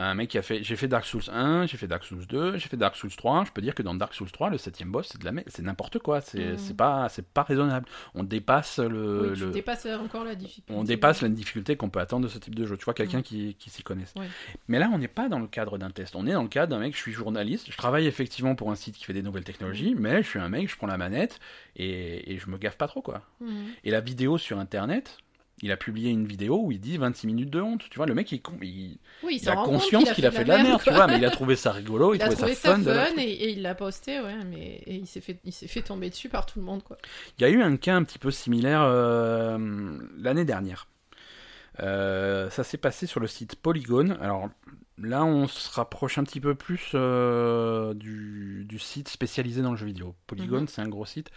[0.00, 2.56] un mec qui a fait, j'ai fait Dark Souls 1, j'ai fait Dark Souls 2,
[2.58, 3.44] j'ai fait Dark Souls 3.
[3.46, 5.48] Je peux dire que dans Dark Souls 3, le septième boss, c'est de la, merde,
[5.50, 6.58] c'est n'importe quoi, c'est Mhm.
[6.58, 7.86] c'est pas, c'est pas raisonnable.
[8.14, 10.72] On dépasse le, Oui, le- dépasses encore la difficulté.
[10.72, 12.76] on dépasse la difficulté qu'on peut attendre de ce type de jeu.
[12.76, 14.14] Tu vois, quelqu'un qui, qui s'y connaisse.
[14.68, 16.14] Mais là, on n'est pas dans le cadre d'un test.
[16.14, 18.76] On est dans le cadre d'un mec, je suis journaliste, je travaille effectivement pour un
[18.76, 21.40] site qui fait des nouvelles technologies, mais je suis un mec, je prends la manette
[21.74, 23.22] et, et je me gaffe pas trop, quoi.
[23.82, 25.18] Et la vidéo sur Internet,
[25.62, 27.82] il a publié une vidéo où il dit 26 minutes de honte.
[27.90, 30.30] Tu vois, le mec, il, con- il, Oui, il, il s'en a conscience qu'il a
[30.30, 32.54] fait de la merde, tu vois, mais il a trouvé ça rigolo, il, a trouvait
[32.54, 33.12] trouvé ça fun.
[33.18, 36.10] et, et il l'a posté, ouais, mais et il s'est fait, il s'est fait tomber
[36.10, 36.96] dessus par tout le monde, quoi.
[37.38, 40.86] Il y a eu un cas un petit peu similaire euh, l'année dernière.
[41.80, 44.16] Euh, ça s'est passé sur le site Polygon.
[44.20, 44.48] Alors
[45.00, 49.76] là, on se rapproche un petit peu plus euh, du, du site spécialisé dans le
[49.76, 50.14] jeu vidéo.
[50.26, 50.68] Polygon, Mhm.
[50.68, 51.30] c'est un gros site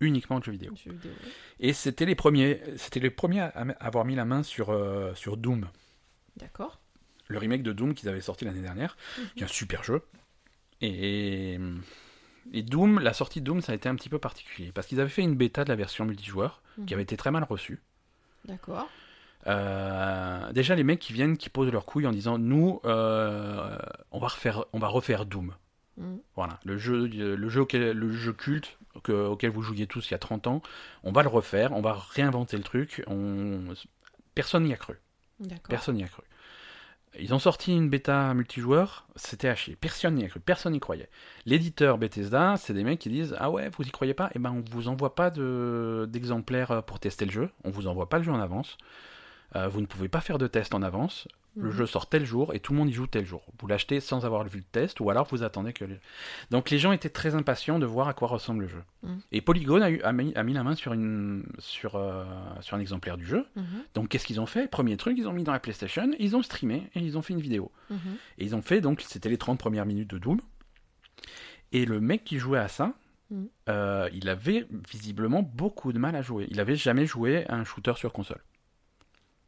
[0.00, 0.72] uniquement de jeux vidéo.
[0.76, 1.30] Jeux vidéo, ouais.
[1.60, 5.36] Et c'était les premiers, c'était les premiers à avoir mis la main sur, euh, sur
[5.36, 5.68] Doom,
[6.36, 6.80] D'accord.
[7.28, 8.96] le remake de Doom qu'ils avaient sorti l'année dernière,
[9.34, 10.02] qui est un super jeu.
[10.82, 11.58] Et,
[12.52, 15.00] et Doom, la sortie de Doom, ça a été un petit peu particulier parce qu'ils
[15.00, 17.80] avaient fait une bêta de la version multijoueur qui avait été très mal reçue.
[18.44, 18.88] D'accord.
[19.46, 23.78] Euh, déjà les mecs qui viennent qui posent leurs couilles en disant nous euh,
[24.10, 25.54] on va refaire on va refaire Doom
[25.98, 26.20] Mhm.
[26.34, 30.12] voilà le jeu le jeu auquel, le jeu culte que- auquel vous jouiez tous il
[30.12, 30.60] y a 30 ans
[31.04, 33.60] on va le refaire on va réinventer le truc on
[34.34, 34.94] personne n'y a cru
[35.68, 36.22] personne n'y a cru
[37.18, 39.74] ils ont sorti une bêta multijoueur, c'était à chier.
[39.74, 41.08] Personne n'y a cru, personne n'y croyait.
[41.46, 44.28] L'éditeur Bethesda, c'est des mecs qui disent Ah ouais, vous y croyez pas?
[44.34, 48.10] Eh ben, on vous envoie pas de- d'exemplaires pour tester le jeu, on vous envoie
[48.10, 48.76] pas le jeu en avance.
[49.54, 51.28] Euh, vous ne pouvez pas faire de test en avance.
[51.58, 51.74] Le Mhm.
[51.76, 53.42] jeu sort tel jour et tout le monde y joue tel jour.
[53.58, 55.86] Vous l'achetez sans avoir vu le test ou alors vous attendez que.
[56.50, 58.82] Donc les gens étaient très impatients de voir à quoi ressemble le jeu.
[59.04, 59.20] Mhm.
[59.32, 62.24] Et Polygon a, eu, a, mis, a mis la main sur, une, sur, euh,
[62.60, 63.46] sur un exemplaire du jeu.
[63.56, 63.64] Mhm.
[63.94, 64.68] Donc qu'est-ce qu'ils ont fait?
[64.70, 67.32] Premier truc, ils ont mis dans la PlayStation, ils ont streamé et ils ont fait
[67.32, 67.72] une vidéo.
[68.36, 70.40] Et ils ont fait, donc c'était les 30 premières minutes de Doom.
[71.72, 72.92] Et le mec qui jouait à ça,
[73.68, 76.46] euh, il avait visiblement beaucoup de mal à jouer.
[76.50, 78.40] Il avait jamais joué à un shooter sur console.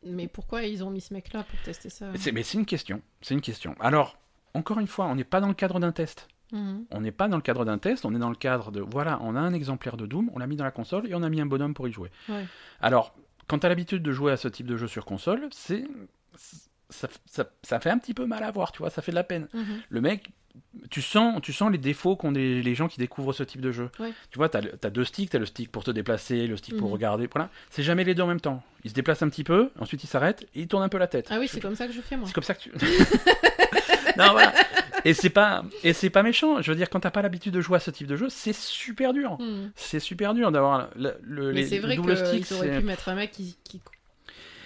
[0.05, 3.03] Mais pourquoi ils ont mis ce mec-là pour tester ça C'est- Mais c'est une question.
[3.21, 3.75] C'est une question.
[3.81, 4.17] Alors,
[4.55, 6.29] encore une fois, on n'est pas dans le cadre d'un test.
[6.53, 6.87] Mhm.
[6.91, 9.19] On n'est pas dans le cadre d'un test, on est dans le cadre de voilà,
[9.23, 11.29] on a un exemplaire de Doom, on l'a mis dans la console et on a
[11.29, 12.11] mis un bonhomme pour y jouer.
[12.29, 12.47] Ouais.
[12.81, 13.15] Alors,
[13.49, 15.85] quand tu as l'habitude de jouer à ce type de jeu sur console, c'est
[16.91, 19.17] ça, ça- ça fait un petit peu mal à voir, tu vois, ça fait de
[19.17, 19.49] la peine.
[19.55, 19.65] Mhm.
[19.89, 20.31] Le mec,
[20.91, 23.71] tu sens, tu sens les défauts qu'ont des- les gens qui découvrent ce type de
[23.71, 23.91] jeu.
[24.01, 24.13] Ouais.
[24.31, 26.77] Tu vois, tu as, deux sticks, tu as le stick pour te déplacer, le stick
[26.77, 26.95] pour Mhm.
[26.95, 27.49] regarder, voilà.
[27.71, 28.63] C'est jamais les deux en même temps.
[28.85, 31.07] Il se déplace un petit peu, ensuite il s'arrête et il tourne un peu la
[31.07, 31.29] tête.
[31.31, 32.27] Ah oui, c'est comme ça que je fais moi.
[32.27, 32.71] C'est comme ça que tu.
[34.17, 34.53] non, voilà.
[35.05, 36.61] Et c'est pas, et c'est pas méchant.
[36.61, 38.55] Je veux dire, quand t'as pas l'habitude de jouer à ce type de jeu, c'est
[38.55, 39.37] super dur.
[39.41, 39.71] Mhm.
[39.77, 42.59] C'est super dur d'avoir le, le- Mais les c'est vrai double qu'ils sticks.
[42.59, 43.81] auraient pu mettre un mec qui, qui,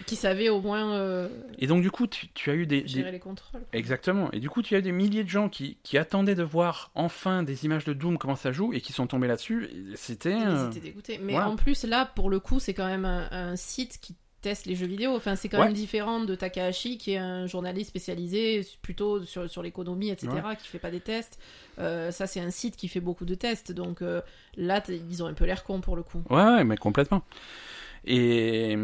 [0.07, 1.29] qui savait au moins euh,
[1.59, 3.63] Et donc du coup, tu, tu as eu des, des- gérer les contrôles.
[3.73, 4.31] exactement.
[4.33, 6.91] Et du coup, tu as eu des milliers de gens qui, qui attendaient de voir
[6.95, 9.69] enfin des images de Doom comment ça joue et qui sont tombés là-dessus.
[9.95, 10.33] C'était.
[10.39, 11.19] Ils euh, étaient dégoûtés.
[11.23, 11.49] Mais voilà.
[11.49, 14.75] en plus, là, pour le coup, c'est quand même un, un site qui teste les
[14.75, 15.15] jeux vidéo.
[15.15, 15.67] Enfin, c'est quand Ouais.
[15.67, 20.31] même différent de Takahashi, qui est un journaliste spécialisé plutôt sur, sur l'économie, etc.,
[20.61, 21.39] qui fait pas des tests.
[21.79, 23.71] Euh, ça, c'est un site qui fait beaucoup de tests.
[23.71, 24.21] Donc euh,
[24.57, 26.25] là, ils ont un peu l'air cons pour le coup.
[26.29, 27.23] Ouais, ouais, mais complètement.
[28.05, 28.77] Et,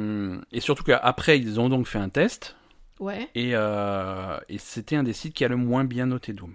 [0.53, 2.57] et surtout qu'après, ils ont donc fait un test.
[3.01, 3.29] Ouais.
[3.35, 6.55] Et, euh, et c'était un des sites qui a le moins bien noté Doom.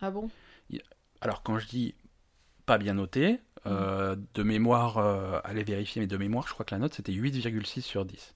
[0.00, 0.28] Ah bon?
[1.20, 1.94] Alors quand je dis
[2.66, 6.74] pas bien noté, euh, de mémoire, euh, allez vérifier, mais de mémoire, je crois que
[6.74, 8.34] la note c'était 8,6 sur 10.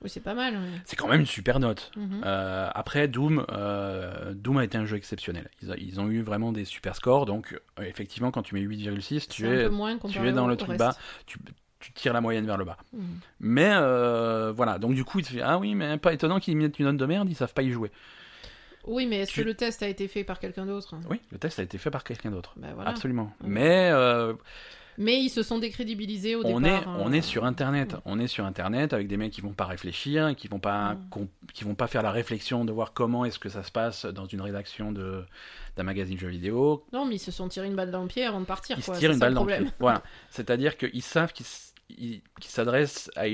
[0.00, 0.54] Oui, c'est pas mal.
[0.54, 0.80] ouais.
[0.86, 1.90] C'est quand même une super note.
[1.96, 2.22] Mhm.
[2.24, 5.50] Euh, après, Doom, euh, Doom a été un jeu exceptionnel.
[5.60, 8.62] Ils, a- ils ont eu vraiment des super scores, donc euh, effectivement, quand tu mets
[8.62, 10.78] 8,6, tu es, comparé es dans le truc reste.
[10.78, 10.96] bas.
[11.26, 11.38] tu,
[11.80, 12.76] tu tires la moyenne vers le bas.
[12.92, 13.02] Mhm.
[13.40, 16.56] Mais euh, voilà, donc du coup, il te fait Ah oui, mais pas étonnant qu'ils
[16.56, 17.90] mettent une note de merde, ils savent pas y jouer.
[18.86, 21.38] Oui, mais est-ce Tu- que le test a été fait par quelqu'un d'autre Oui, le
[21.38, 22.54] test a été fait par quelqu'un d'autre.
[22.56, 22.90] Bah, voilà.
[22.90, 23.32] Absolument.
[23.42, 23.48] Ouais.
[23.48, 24.32] Mais euh,
[24.96, 26.82] Mais ils se sont décrédibilisés au on, départ.
[26.82, 26.96] est, hein.
[27.00, 27.92] on est sur Internet.
[27.92, 27.98] Ouais.
[28.06, 30.96] On est sur Internet avec des mecs qui vont pas réfléchir, qui vont pas,
[31.52, 34.24] qui vont pas faire la réflexion de voir comment est-ce que ça se passe dans
[34.26, 35.24] une rédaction de
[35.76, 36.84] d'un magazine jeux vidéo.
[36.92, 38.76] Non, mais ils se sont tirés une balle dans le pied avant de partir.
[38.76, 39.66] Ils se tirent une ça balle le dans le pied.
[39.78, 40.02] Voilà.
[40.30, 41.46] C'est-à-dire qu'ils savent qu'ils
[41.90, 43.24] s- ils- qu'ils s'adressent à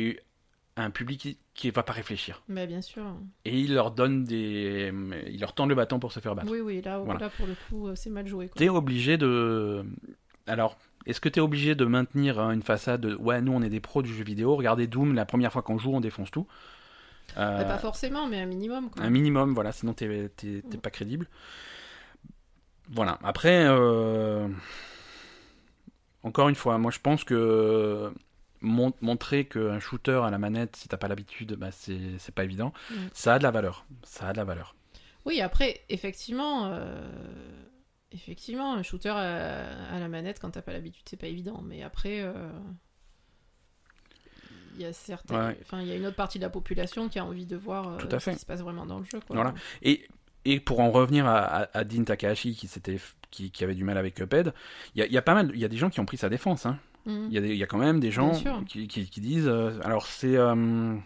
[0.76, 2.42] un public qui, qui va pas réfléchir.
[2.48, 3.04] Mais bien sûr.
[3.44, 4.92] Et ils leur donnent des,
[5.30, 6.50] ils leur tendent le bâton pour se faire battre.
[6.50, 7.20] Oui, oui, là, Voilà.
[7.20, 8.48] là pour le coup, euh, c'est mal joué.
[8.54, 9.84] T'es obligé de.
[10.46, 10.76] Alors,
[11.06, 13.80] est-ce que t'es obligé de maintenir hein, une façade de ouais, nous on est des
[13.80, 16.46] pros du jeu vidéo, regardez Doom, la première fois qu'on joue, on défonce tout.
[17.38, 18.90] Euh, pas forcément, mais un minimum.
[18.90, 19.02] Quoi.
[19.02, 21.28] un minimum, voilà, sinon t'es t'es pas crédible.
[22.90, 24.46] Voilà, après, euh,
[26.22, 28.12] encore une fois, moi je pense que
[28.64, 32.72] mon- montrer qu'un shooter à la manette, si t'as pas l'habitude, bah, c'est pas évident.
[32.90, 32.94] Mm.
[33.12, 33.84] Ça a de la valeur.
[34.02, 34.74] Ça a de la valeur.
[35.24, 37.08] Oui, après, effectivement, euh,
[38.12, 41.62] effectivement, un shooter à, à la manette, quand t'as pas l'habitude, c'est pas évident.
[41.64, 42.32] Mais après, euh,
[44.76, 45.58] il y a certaines, Ouais.
[45.62, 47.88] enfin, il y a une autre partie de la population qui a envie de voir
[47.88, 48.32] euh, Tout à fait.
[48.32, 49.20] ce qui se passe vraiment dans le jeu.
[49.26, 49.36] Quoi.
[49.36, 49.54] Voilà.
[49.82, 50.06] Et,
[50.44, 52.98] et pour en revenir à, à, à Dean Takahashi qui, s'était
[53.30, 54.52] qui, qui avait du mal avec Cuphead,
[54.94, 56.06] il y a, il y a pas mal, il y a des gens qui ont
[56.06, 56.66] pris sa défense.
[56.66, 56.78] Hein.
[57.06, 57.26] Mhm.
[57.28, 58.32] Il y, a des- il y a quand même des gens
[58.66, 59.46] qui, qui, qui disent.
[59.48, 60.96] euh, alors c'est euh,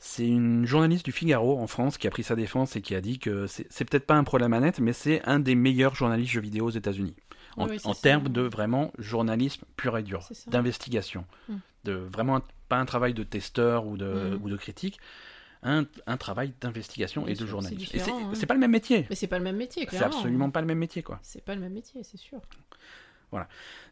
[0.00, 3.00] c'est une journaliste du Figaro en France qui a pris sa défense et qui a
[3.00, 5.94] dit que c'est peut-être pas un pro de la manette, mais c'est un des meilleurs
[5.94, 7.14] journalistes jeux vidéo aux États-Unis.
[7.56, 11.54] En, Oui, termes de vraiment journalisme pur et dur, d'investigation, Mm.
[11.84, 14.06] de vraiment un- pas un travail de testeur ou de,
[14.38, 14.42] Mm.
[14.44, 15.00] ou de critique,
[15.64, 17.90] un, un travail d'investigation et de journalisme.
[17.94, 18.46] Et c'est hein.
[18.48, 19.04] pas le même métier.
[19.10, 21.18] Mais c'est pas le même métier, C'est absolument pas le même métier, quoi.
[21.22, 22.40] C'est pas le même métier, c'est sûr.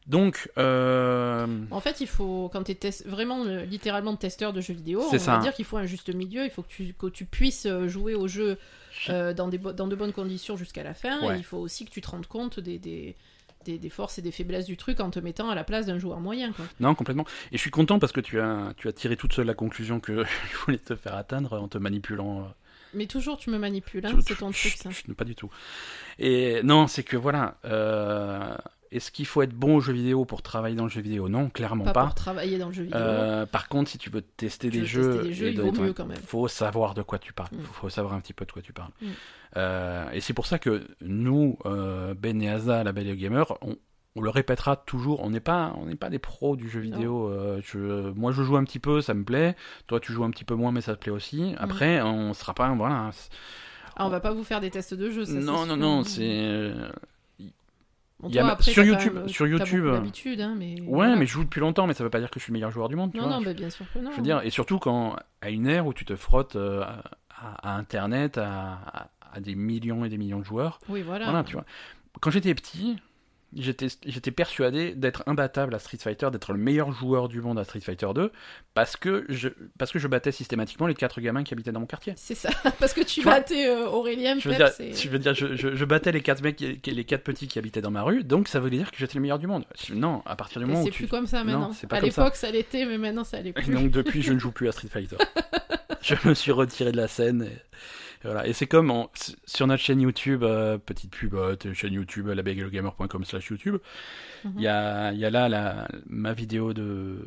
[0.07, 4.73] Donc, euh, En fait, il faut, quand tu es vraiment euh, littéralement testeur de jeux
[4.75, 5.37] vidéo, on ça.
[5.37, 6.45] va dire qu'il faut un juste milieu.
[6.45, 8.57] Il faut que tu, que tu puisses euh, jouer au jeu
[9.11, 11.21] euh, dans, des dans de bonnes conditions jusqu'à la fin.
[11.27, 11.35] Ouais.
[11.37, 13.17] Et il faut aussi que tu te rendes compte des, des,
[13.67, 15.99] des, des forces et des faiblesses du truc en te mettant à la place d'un
[15.99, 16.53] joueur moyen.
[16.53, 16.65] Quoi.
[16.81, 17.27] non, complètement.
[17.53, 20.01] Et je suis content parce que tu as, tu as tiré toute seule la conclusion
[20.01, 22.51] que je voulais te faire atteindre en te manipulant.
[22.95, 24.91] Mais toujours, tu me manipules, hein, c'est ton truc, ça.
[24.91, 25.51] chut, Pas du tout.
[26.19, 27.59] Et non, c'est que voilà.
[27.67, 28.57] euh,
[28.91, 31.29] Est-ce qu'il faut être bon au jeu vidéo pour travailler dans le jeu vidéo?
[31.29, 32.05] Non, clairement Pas, pas.
[32.07, 32.99] pour travailler dans le jeu vidéo.
[32.99, 35.57] Euh, par contre, si tu veux tester Tu des veux jeux, tester des jeux, il
[35.57, 36.17] de- vaut de- mieux quand même.
[36.19, 37.51] faut savoir de quoi tu parles.
[37.53, 37.63] Mm.
[37.73, 38.91] Faut, savoir un petit peu de quoi tu parles.
[39.03, 39.07] Mm.
[39.57, 43.77] Euh, et c'est pour ça que nous, euh, Ben et Asa, la Belle Gamer, on,
[44.17, 45.21] on le répétera toujours.
[45.23, 47.29] On n'est pas, on n'est pas des pros du jeu vidéo.
[47.29, 49.55] euh, je, moi, je joue un petit peu, ça me plaît.
[49.87, 51.41] Toi, tu joues un petit peu moins, mais ça te plaît aussi.
[51.53, 51.57] Mm.
[51.59, 53.11] Après, on sera pas, voilà.
[53.97, 56.73] Ah, on va pas vous faire des tests de jeu, ça, non, non, non, c'est.
[58.21, 60.01] Bon, a après, sur YouTube- même- sur YouTube, euh,
[60.41, 60.81] hein, mais...
[60.81, 61.15] Ouais, voilà.
[61.17, 62.71] mais je joue depuis longtemps, mais ça veut pas dire que je suis le meilleur
[62.73, 63.13] joueur du monde.
[63.13, 63.37] Tu Non, vois.
[63.39, 64.11] non, bah, bien sûr que non.
[64.11, 66.83] Je veux dire, et surtout quand à une ère où tu te frottes euh,
[67.31, 70.81] à, à Internet, à, à- à des millions et des millions de joueurs.
[70.89, 71.27] Oui, voilà.
[71.27, 71.65] Voilà, tu vois.
[72.21, 72.99] Quand j'étais petit,
[73.55, 77.81] j'étais persuadé d'être imbattable à Street Fighter, d'être le meilleur joueur du monde à Street
[77.81, 78.31] Fighter 2,
[78.75, 81.87] parce que je, parce que je battais systématiquement les quatre gamins qui habitaient dans mon
[81.87, 82.13] quartier.
[82.17, 85.35] C'est ça, parce que tu battais euh, Aurélien Je veux dire, et- je, veux dire
[85.35, 88.03] je, je- je battais les quatre mecs, qui- les quatre petits qui habitaient dans ma
[88.03, 89.65] rue, donc ça voulait dire que j'étais le meilleur du monde.
[89.95, 91.05] Non, à partir du moment où c'est tu...
[91.05, 91.75] plus comme ça Non, maintenant.
[91.89, 92.07] pas à ça.
[92.07, 93.73] l'époque, ça l'était, mais maintenant, ça l'est Et plus.
[93.73, 95.17] donc depuis, je ne joue plus à Street Fighter.
[96.03, 97.43] je me suis retiré de la scène.
[97.43, 98.47] Et, et voilà.
[98.47, 99.11] Et c'est comme en-
[99.47, 103.77] sur notre chaîne YouTube, euh, petite pub, euh, chaîne YouTube, labegelgamer.com slash YouTube.
[104.45, 104.61] Il Mhm.
[104.61, 107.25] y, a, il y a là la, ma vidéo de,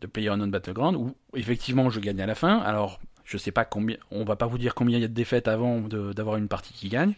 [0.00, 2.58] de PlayerUnknown Battleground où effectivement je gagne à la fin.
[2.58, 5.12] Alors je sais pas combien, on va pas vous dire combien il y a de
[5.12, 7.12] défaites avant d'avoir une partie qui gagne.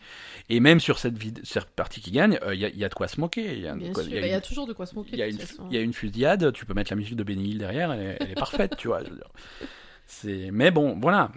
[0.49, 1.15] Et même sur cette,
[1.77, 3.53] partie qui gagne, euh, il y, a, il y a de quoi se moquer.
[3.53, 3.77] Il y y bah,
[4.11, 5.11] y a une- toujours de quoi se moquer.
[5.13, 8.01] il y, a une, fusillade, tu peux mettre la musique de Benny Hill derrière, elle
[8.01, 9.03] est, elle est parfaite, tu vois.
[10.07, 11.31] C'est, mais bon, voilà.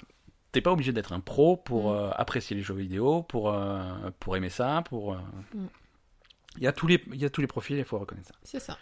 [0.53, 1.95] T'es pas obligé d'être un pro pour Mm.
[1.95, 3.81] euh, apprécier les jeux vidéo, pour, euh,
[4.21, 5.13] pour aimer ça, pour.
[5.13, 5.17] euh,
[5.53, 5.65] Mm.
[6.57, 8.35] Il y a tous les, il y a tous les profils, il faut reconnaître ça.
[8.43, 8.77] C'est ça.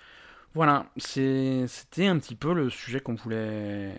[0.53, 3.93] Voilà, c'était un petit peu le sujet qu'on voulait,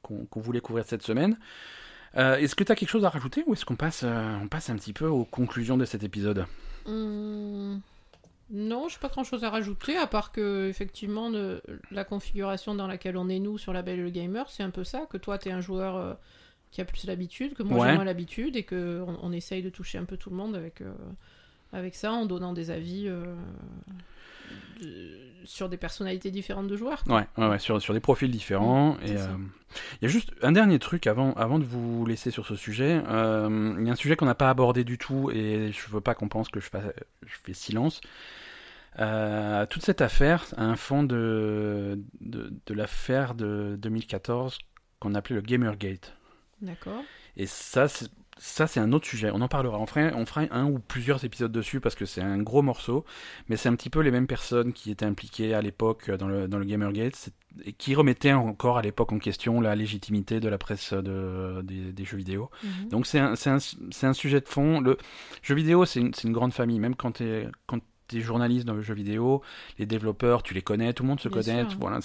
[0.00, 1.38] qu'on, voulait couvrir cette semaine.
[2.14, 4.76] Est-ce que tu as quelque chose à rajouter ou est-ce qu'on passe, on passe un
[4.76, 6.46] petit peu aux conclusions de cet épisode?
[6.86, 7.82] Hum,
[8.50, 11.30] Non, je n'ai pas grand-chose à rajouter, à part que, effectivement,
[11.90, 15.04] la configuration dans laquelle on est, nous, sur la Belle Gamer, c'est un peu ça,
[15.10, 16.16] que toi, tu es un joueur
[16.70, 17.88] qui a plus l'habitude, que moi, Ouais.
[17.90, 20.80] j'ai moins l'habitude, et qu'on on essaye de toucher un peu tout le monde avec,
[20.82, 20.92] euh,
[21.72, 23.24] avec ça, en donnant des avis euh,
[24.82, 27.02] de- sur des personnalités différentes de joueurs.
[27.08, 28.94] Ouais, ouais, ouais, sur, sur des profils différents.
[28.94, 29.30] Mm, et c'est ça.
[29.30, 29.36] euh,
[30.00, 32.92] il y a juste un dernier truc avant, avant de vous laisser sur ce sujet.
[33.06, 36.14] Il y a un sujet qu'on n'a pas abordé du tout et je veux pas
[36.14, 36.84] qu'on pense que je, fasse,
[37.26, 38.00] je fais silence.
[38.98, 44.58] Euh, toute cette affaire a un fond de, de, de l'affaire de 2014
[45.00, 46.16] qu'on appelait le Gamergate.
[46.60, 47.02] D'accord.
[47.36, 49.30] Et ça, c'est- ça, c'est un autre sujet.
[49.32, 49.78] On en parlera.
[49.78, 53.04] On fera, on fera un ou plusieurs épisodes dessus parce que c'est un gros morceau.
[53.48, 56.46] Mais c'est un petit peu les mêmes personnes qui étaient impliquées à l'époque dans le,
[56.48, 57.30] dans le Gamergate
[57.64, 62.04] et qui remettaient encore à l'époque en question la légitimité de la presse de, des,
[62.04, 62.50] jeux vidéo.
[62.62, 62.88] Mhm.
[62.90, 63.58] Donc c'est un, un,
[64.02, 64.80] un, sujet de fond.
[64.80, 64.96] Le
[65.42, 66.78] jeu vidéo, c'est une, une, grande famille.
[66.78, 67.80] Même quand tu es, quand
[68.64, 69.42] dans le jeu vidéo,
[69.78, 71.68] les développeurs, tu les connais, tout le monde se Bien connaît.
[71.68, 71.78] sûr.
[71.78, 72.00] Voilà,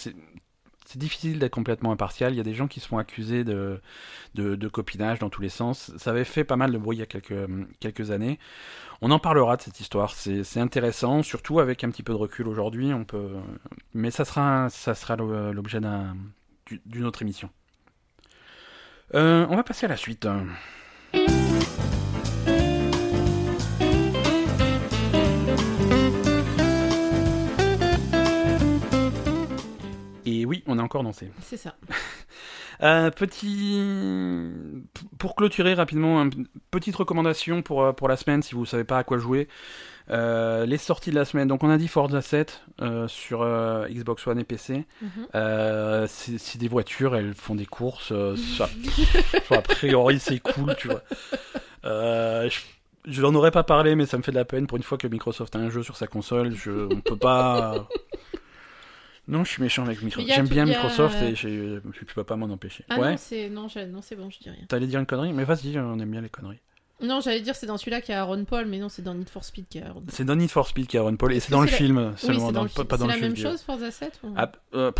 [0.86, 2.34] c'est difficile d'être complètement impartial.
[2.34, 3.80] Il y a des gens qui se font accuser de,
[4.36, 5.92] de, de, copinage dans tous les sens.
[5.98, 8.40] Ça avait fait pas mal de bruit il y a quelques, quelques années.
[9.02, 10.14] On en parlera de cette histoire.
[10.14, 12.94] C'est intéressant, surtout avec un petit peu de recul aujourd'hui.
[12.94, 13.32] On peut,
[13.94, 15.80] mais ça sera, ça sera l'objet
[16.86, 17.50] d'une autre émission.
[19.14, 20.28] Euh, on va passer à la suite.
[30.44, 31.32] Et oui, on a encore dansé.
[31.42, 31.74] C'est ça.
[32.84, 33.82] euh, petit.
[35.18, 38.98] Pour clôturer rapidement, une petite recommandation pour, pour la semaine si vous ne savez pas
[38.98, 39.48] à quoi jouer.
[40.10, 41.48] Euh, les sorties de la semaine.
[41.48, 44.86] Donc, on a dit Forza 7 euh, sur euh, Xbox One et PC.
[45.02, 45.10] Mhm.
[45.34, 48.12] Euh, c'est des voitures, elles font des courses.
[48.12, 48.70] euh, ça,
[49.50, 51.04] a priori, c'est cool, tu vois.
[51.86, 52.60] Euh, je
[53.06, 54.98] je n'en aurais pas parlé, mais ça me fait de la peine pour une fois
[54.98, 56.54] que Microsoft a un jeu sur sa console.
[56.54, 57.88] Je, on peut pas.
[59.28, 60.34] Non, je suis méchant avec Microsoft.
[60.34, 61.80] J'aime bien a- Microsoft et je
[62.14, 62.84] peux pas m'en empêcher.
[62.90, 63.16] Ah ouais,
[63.50, 64.66] non, c'est bon, je dis rien.
[64.68, 66.60] t'allais dire une connerie, mais vas-y, on aime bien les conneries.
[67.04, 69.14] Non, j'allais dire c'est dans celui-là qu'il y a Aaron Paul, mais non, c'est dans
[69.14, 70.10] Need for Speed qu'il y a Aaron Paul.
[70.10, 72.14] C'est dans Need for Speed qu'il y a Ron Paul et c'est dans le film
[72.18, 72.88] seulement, c'est dans le- film.
[72.88, 74.34] pas C'est la même chose, Forza 7 ou...
[74.38, 74.92] Ah, euh,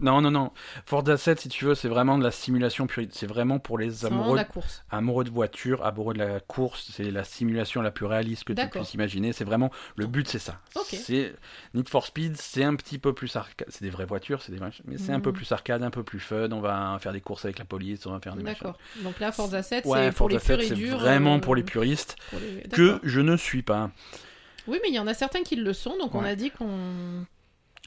[0.00, 0.50] non, non, non.
[0.86, 3.04] Forza 7, si tu veux, c'est vraiment de la simulation pure.
[3.10, 4.84] C'est vraiment pour les amoureux, de la course.
[4.90, 6.90] amoureux de voiture, amoureux de la course.
[6.94, 9.32] C'est la simulation la plus réaliste que tu puisses imaginer.
[9.32, 10.60] C'est vraiment le but, c'est ça.
[10.86, 11.34] C'est
[11.74, 13.68] Need for Speed, c'est un petit peu plus arcade.
[13.70, 15.36] C'est des vraies voitures, c'est des mais c'est un peu Mhm.
[15.36, 16.48] plus arcade, un peu plus fun.
[16.52, 18.42] On va faire des courses avec la police, on va faire des.
[18.42, 18.76] D'accord.
[19.02, 20.98] Donc là, Forza 7, Ouais, c'est pour les purs 7, et c'est durs.
[20.98, 23.90] vraiment pour les puristes pour les- que je ne suis pas.
[24.66, 26.68] Oui, mais il y en a certains qui le sont, donc on a dit qu'on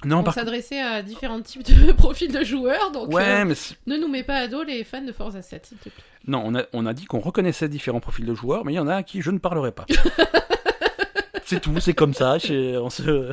[0.06, 3.54] Non, on s'adressait à différents types de profils de joueurs, donc Ouais, euh, mais
[3.88, 6.04] ne nous mets pas à dos les fans de Forza 7, s'il te plaît.
[6.28, 8.80] non, on a, on a dit qu'on reconnaissait différents profils de joueurs, mais il y
[8.80, 9.86] en a à qui je ne parlerai pas.
[11.46, 12.38] c'est tout, c'est comme ça.
[12.82, 13.32] On se,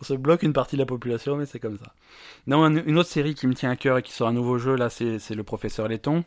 [0.00, 1.92] on se bloque une partie de la population, mais c'est comme ça.
[2.46, 4.58] Non, un- une autre série qui me tient à cœur et qui sort un nouveau
[4.58, 6.24] jeu, là, c'est c'est le Professeur Letton.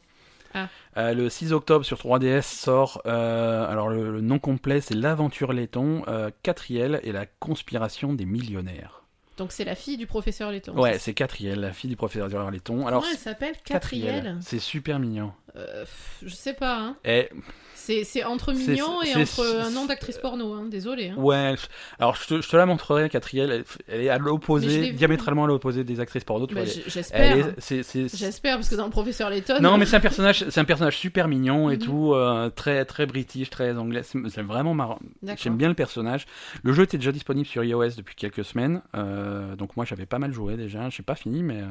[0.53, 0.67] Ah.
[0.97, 5.53] Euh, le 6 octobre sur 3DS sort, euh, alors le, le nom complet c'est L'aventure
[5.53, 9.03] Letton, euh, Catriel et la conspiration des millionnaires.
[9.37, 10.77] Donc c'est la fille du professeur Letton.
[10.77, 12.85] Ouais, c'est Catriel, la fille du professeur Letton.
[12.85, 13.55] Alors, Comment elle s'appelle?
[13.65, 15.33] Catriel, Catriel c'est super mignon.
[15.55, 15.85] Euh,
[16.23, 16.97] Je sais pas, hein.
[17.05, 17.29] Et
[17.75, 20.65] C'est entre mignon et entre un nom d'actrice porno, hein.
[20.71, 21.09] désolé.
[21.09, 21.15] Hein.
[21.17, 21.55] Ouais,
[21.99, 23.51] alors je te, je te la montrerai, Catriel.
[23.51, 26.47] Elle, elle est à l'opposé, diamétralement à l'opposé des actrices porno.
[26.47, 27.53] Bah, J'espère.
[27.59, 29.59] J'espère, parce que dans le professeur Letton.
[29.61, 31.79] Non, mais c'est un personnage, un personnage super mignon et Mhm.
[31.83, 34.01] tout, euh, très très british, très anglais.
[34.03, 34.99] C'est vraiment marrant.
[35.37, 36.25] J'aime bien le personnage.
[36.63, 40.19] Le jeu était déjà disponible sur iOS depuis quelques semaines, euh, donc moi j'avais pas
[40.19, 40.89] mal joué déjà.
[40.89, 41.61] Je pas fini, mais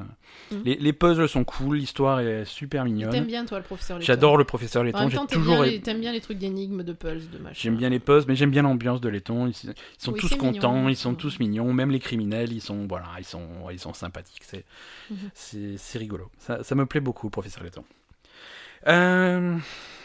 [0.50, 0.62] Mhm.
[0.66, 3.24] les, les puzzles sont cool, l'histoire est super T'aimes mignonne.
[3.24, 4.06] bien, toi, le professeur Letton.
[4.06, 4.98] J'adore le professeur En Letton.
[5.00, 7.30] même J'ai temps, t'aimes toujours bien, aimé- les- t'aimes bien les trucs d'énigmes, de puzzles,
[7.30, 7.54] de machin.
[7.60, 9.46] J'aime bien les puzzles, mais j'aime bien l'ambiance de Letton.
[9.48, 10.88] Ils, ils sont Oui, tous contents, mignon.
[10.88, 11.72] ils sont tous mignons.
[11.72, 14.42] Même les criminels, ils sont voilà, ils sont ils sont sympathiques.
[14.44, 14.64] C'est
[15.10, 15.16] Mhm.
[15.34, 16.30] c'est c'est rigolo.
[16.38, 17.84] Ça, ça me plaît beaucoup, professeur Letton.
[18.88, 19.56] Euh,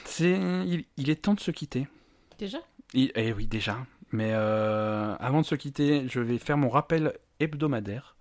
[0.05, 1.87] c'est il, il est temps de se quitter.
[2.37, 2.59] Déjà?
[2.93, 3.77] Il- eh oui, déjà.
[4.11, 8.15] Mais euh, avant de se quitter, je vais faire mon rappel hebdomadaire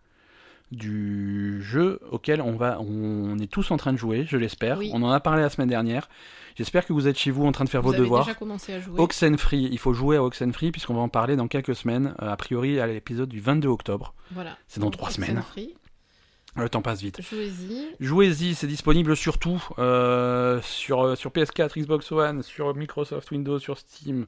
[0.73, 4.79] du jeu auquel on va, on est tous en train de jouer, je l'espère.
[4.79, 4.91] Oui.
[4.93, 6.09] On en a parlé la semaine dernière.
[6.57, 8.25] J'espère que vous êtes chez vous en train de faire Vous vos avez devoirs.
[8.25, 8.99] déjà commencé à jouer.
[8.99, 12.37] Oxenfree, il faut jouer à Oxenfree puisqu'on va en parler dans quelques semaines, euh, a
[12.37, 14.15] priori à l'épisode du 22 octobre.
[14.33, 14.57] Voilà.
[14.67, 15.43] C'est dans Donc, trois semaines.
[16.57, 17.21] Le temps passe vite.
[17.21, 17.89] Jouez-y.
[18.01, 23.59] Jouez-y, c'est disponible sur tout, euh, sur, euh, sur PS4, Xbox One, sur Microsoft Windows,
[23.59, 24.27] sur Steam,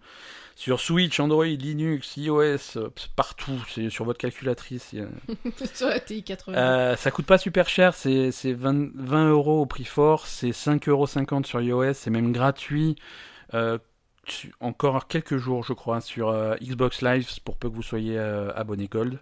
[0.54, 4.94] sur Switch, Android, Linux, iOS, euh, partout, c'est sur votre calculatrice.
[5.74, 6.56] Sur la TI 80.
[6.58, 10.50] Euh, ça coûte pas super cher, c'est c'est 20, 20 euros au prix fort, c'est
[10.50, 11.06] 5,50 euros
[11.44, 12.96] sur iOS, c'est même gratuit.
[14.26, 18.86] Tu- encore quelques jours, je crois, sur Xbox Live pour peu que vous soyez abonné
[18.86, 19.18] Gold.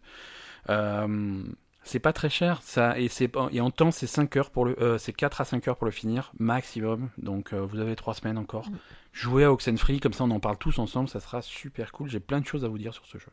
[0.68, 1.42] Euh,
[1.87, 4.64] c'est pas très cher, ça, et, c'est pas- et en temps, c'est 5 heures pour
[4.64, 7.11] le, euh, c'est 4 à 5 heures pour le finir, maximum.
[7.16, 8.68] Donc, euh, vous avez 3 semaines encore.
[8.68, 8.76] Mm.
[9.12, 12.11] Jouez à Oxenfree, comme ça on en parle tous ensemble, ça sera super cool.
[12.11, 13.28] J'ai plein de choses à vous dire sur ce jeu.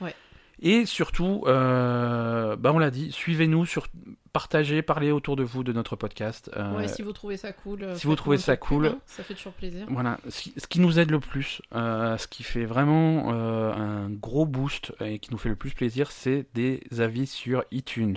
[0.00, 0.14] Ouais.
[0.64, 3.88] Et surtout, euh, bah on l'a dit, suivez-nous, sur,
[4.32, 6.50] partagez, parlez autour de vous de notre podcast.
[6.56, 7.82] Euh, Ouais, si vous trouvez ça cool.
[7.82, 8.94] euh, si vous trouvez ça cool.
[9.06, 9.86] ça fait toujours plaisir.
[9.90, 14.08] Voilà, ce qui, ce qui nous aide le plus, euh, ce qui fait vraiment un
[14.08, 18.16] gros boost et qui nous fait le plus plaisir, c'est des avis sur iTunes.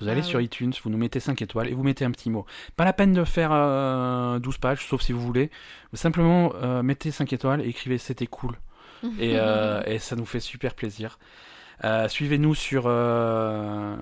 [0.00, 0.44] Vous allez Ah sur oui.
[0.46, 2.46] iTunes, vous nous mettez 5 étoiles et vous mettez un petit mot.
[2.76, 5.50] Pas la peine de faire euh, 12 pages, sauf si vous voulez.
[5.92, 8.56] Simplement, euh, mettez 5 étoiles et écrivez c'était cool.
[9.20, 11.18] Et, euh, et ça nous fait super plaisir.
[11.82, 13.96] Euh, Suivez-nous sur, euh,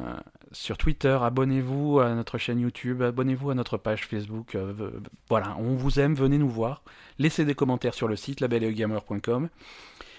[0.53, 4.55] sur Twitter, abonnez-vous à notre chaîne YouTube, abonnez-vous à notre page Facebook.
[4.55, 4.91] euh,
[5.29, 6.83] voilà, on vous aime, venez nous voir.
[7.19, 9.49] Laissez des commentaires sur le site labellegamer.com.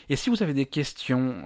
[0.10, 1.44] Et si vous avez des questions,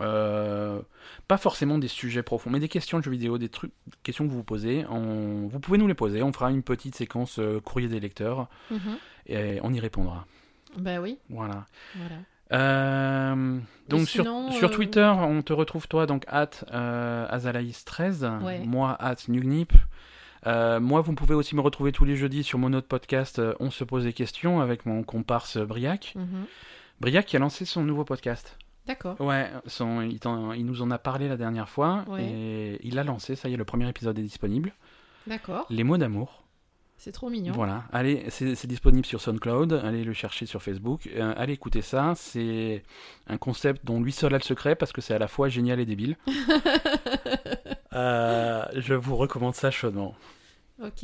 [1.27, 4.25] pas forcément des sujets profonds, mais des questions de jeux vidéo, des trucs, des questions
[4.25, 6.23] que vous vous posez, on- vous pouvez nous les poser.
[6.23, 8.97] On fera une petite séquence courrier des lecteurs Mhm.
[9.27, 10.25] et on y répondra.
[10.75, 11.65] Bah oui, Voilà.
[11.95, 12.15] voilà.
[12.53, 18.59] Euh, donc sur, sur euh, Twitter, on te retrouve toi donc at euh, Azalaïs13, Ouais.
[18.59, 19.73] moi at Nugnip.
[20.45, 23.69] Euh, moi, vous pouvez aussi me retrouver tous les jeudis sur mon autre podcast On
[23.71, 26.13] se pose des questions avec mon comparse Briac.
[26.15, 26.45] Mhm.
[27.01, 28.57] Briac qui a lancé son nouveau podcast.
[28.85, 29.19] D'accord.
[29.19, 32.23] Ouais, son, il, nous en a parlé la dernière fois Ouais.
[32.23, 33.35] et il l'a lancé.
[33.35, 34.71] Ça y est, le premier épisode est disponible.
[35.25, 35.65] D'accord.
[35.69, 36.43] Les mots d'amour.
[36.97, 37.53] C'est trop mignon.
[37.53, 42.13] Voilà, allez, c'est disponible sur SoundCloud, allez le chercher sur Facebook, euh, allez écouter ça,
[42.15, 42.83] c'est
[43.27, 45.79] un concept dont lui seul a le secret parce que c'est à la fois génial
[45.79, 46.17] et débile.
[47.93, 50.13] Euh, je vous recommande ça chaudement.
[50.83, 51.03] Ok.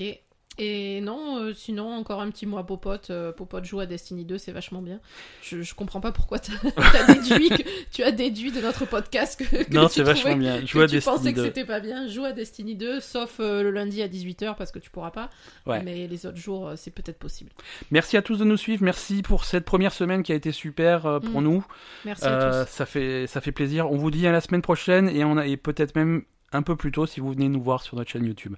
[0.60, 3.10] Et non, euh, sinon, encore un petit mot à Popote.
[3.10, 5.00] Euh, Popote joue à Destiny 2, c'est vachement bien.
[5.42, 9.40] Je, je comprends pas pourquoi t'as as déduit que, tu as déduit de notre podcast
[9.40, 10.62] que, que non, tu c'est vachement bien.
[10.62, 11.46] que Joue à tu pensais Destiny que 2.
[11.46, 12.08] c'était pas bien.
[12.08, 15.32] Joue à Destiny 2, sauf euh, le lundi à 18h parce que tu pourras pas.
[15.66, 15.82] Ouais.
[15.82, 17.50] Mais les autres jours, c'est peut-être possible.
[17.90, 21.20] Merci à tous de nous suivre, merci pour cette première semaine qui a été super
[21.32, 21.44] pour Mm.
[21.46, 21.66] nous.
[22.06, 22.72] Merci à tous.
[22.72, 23.92] ça, fait, ça fait plaisir.
[23.92, 26.76] On vous dit à la semaine prochaine et, on a, et peut-être même un peu
[26.76, 28.56] plus tôt si vous venez nous voir sur notre chaîne YouTube.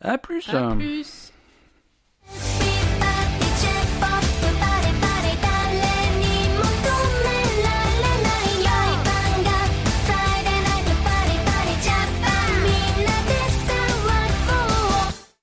[0.00, 0.48] À plus.
[0.48, 1.32] À plus.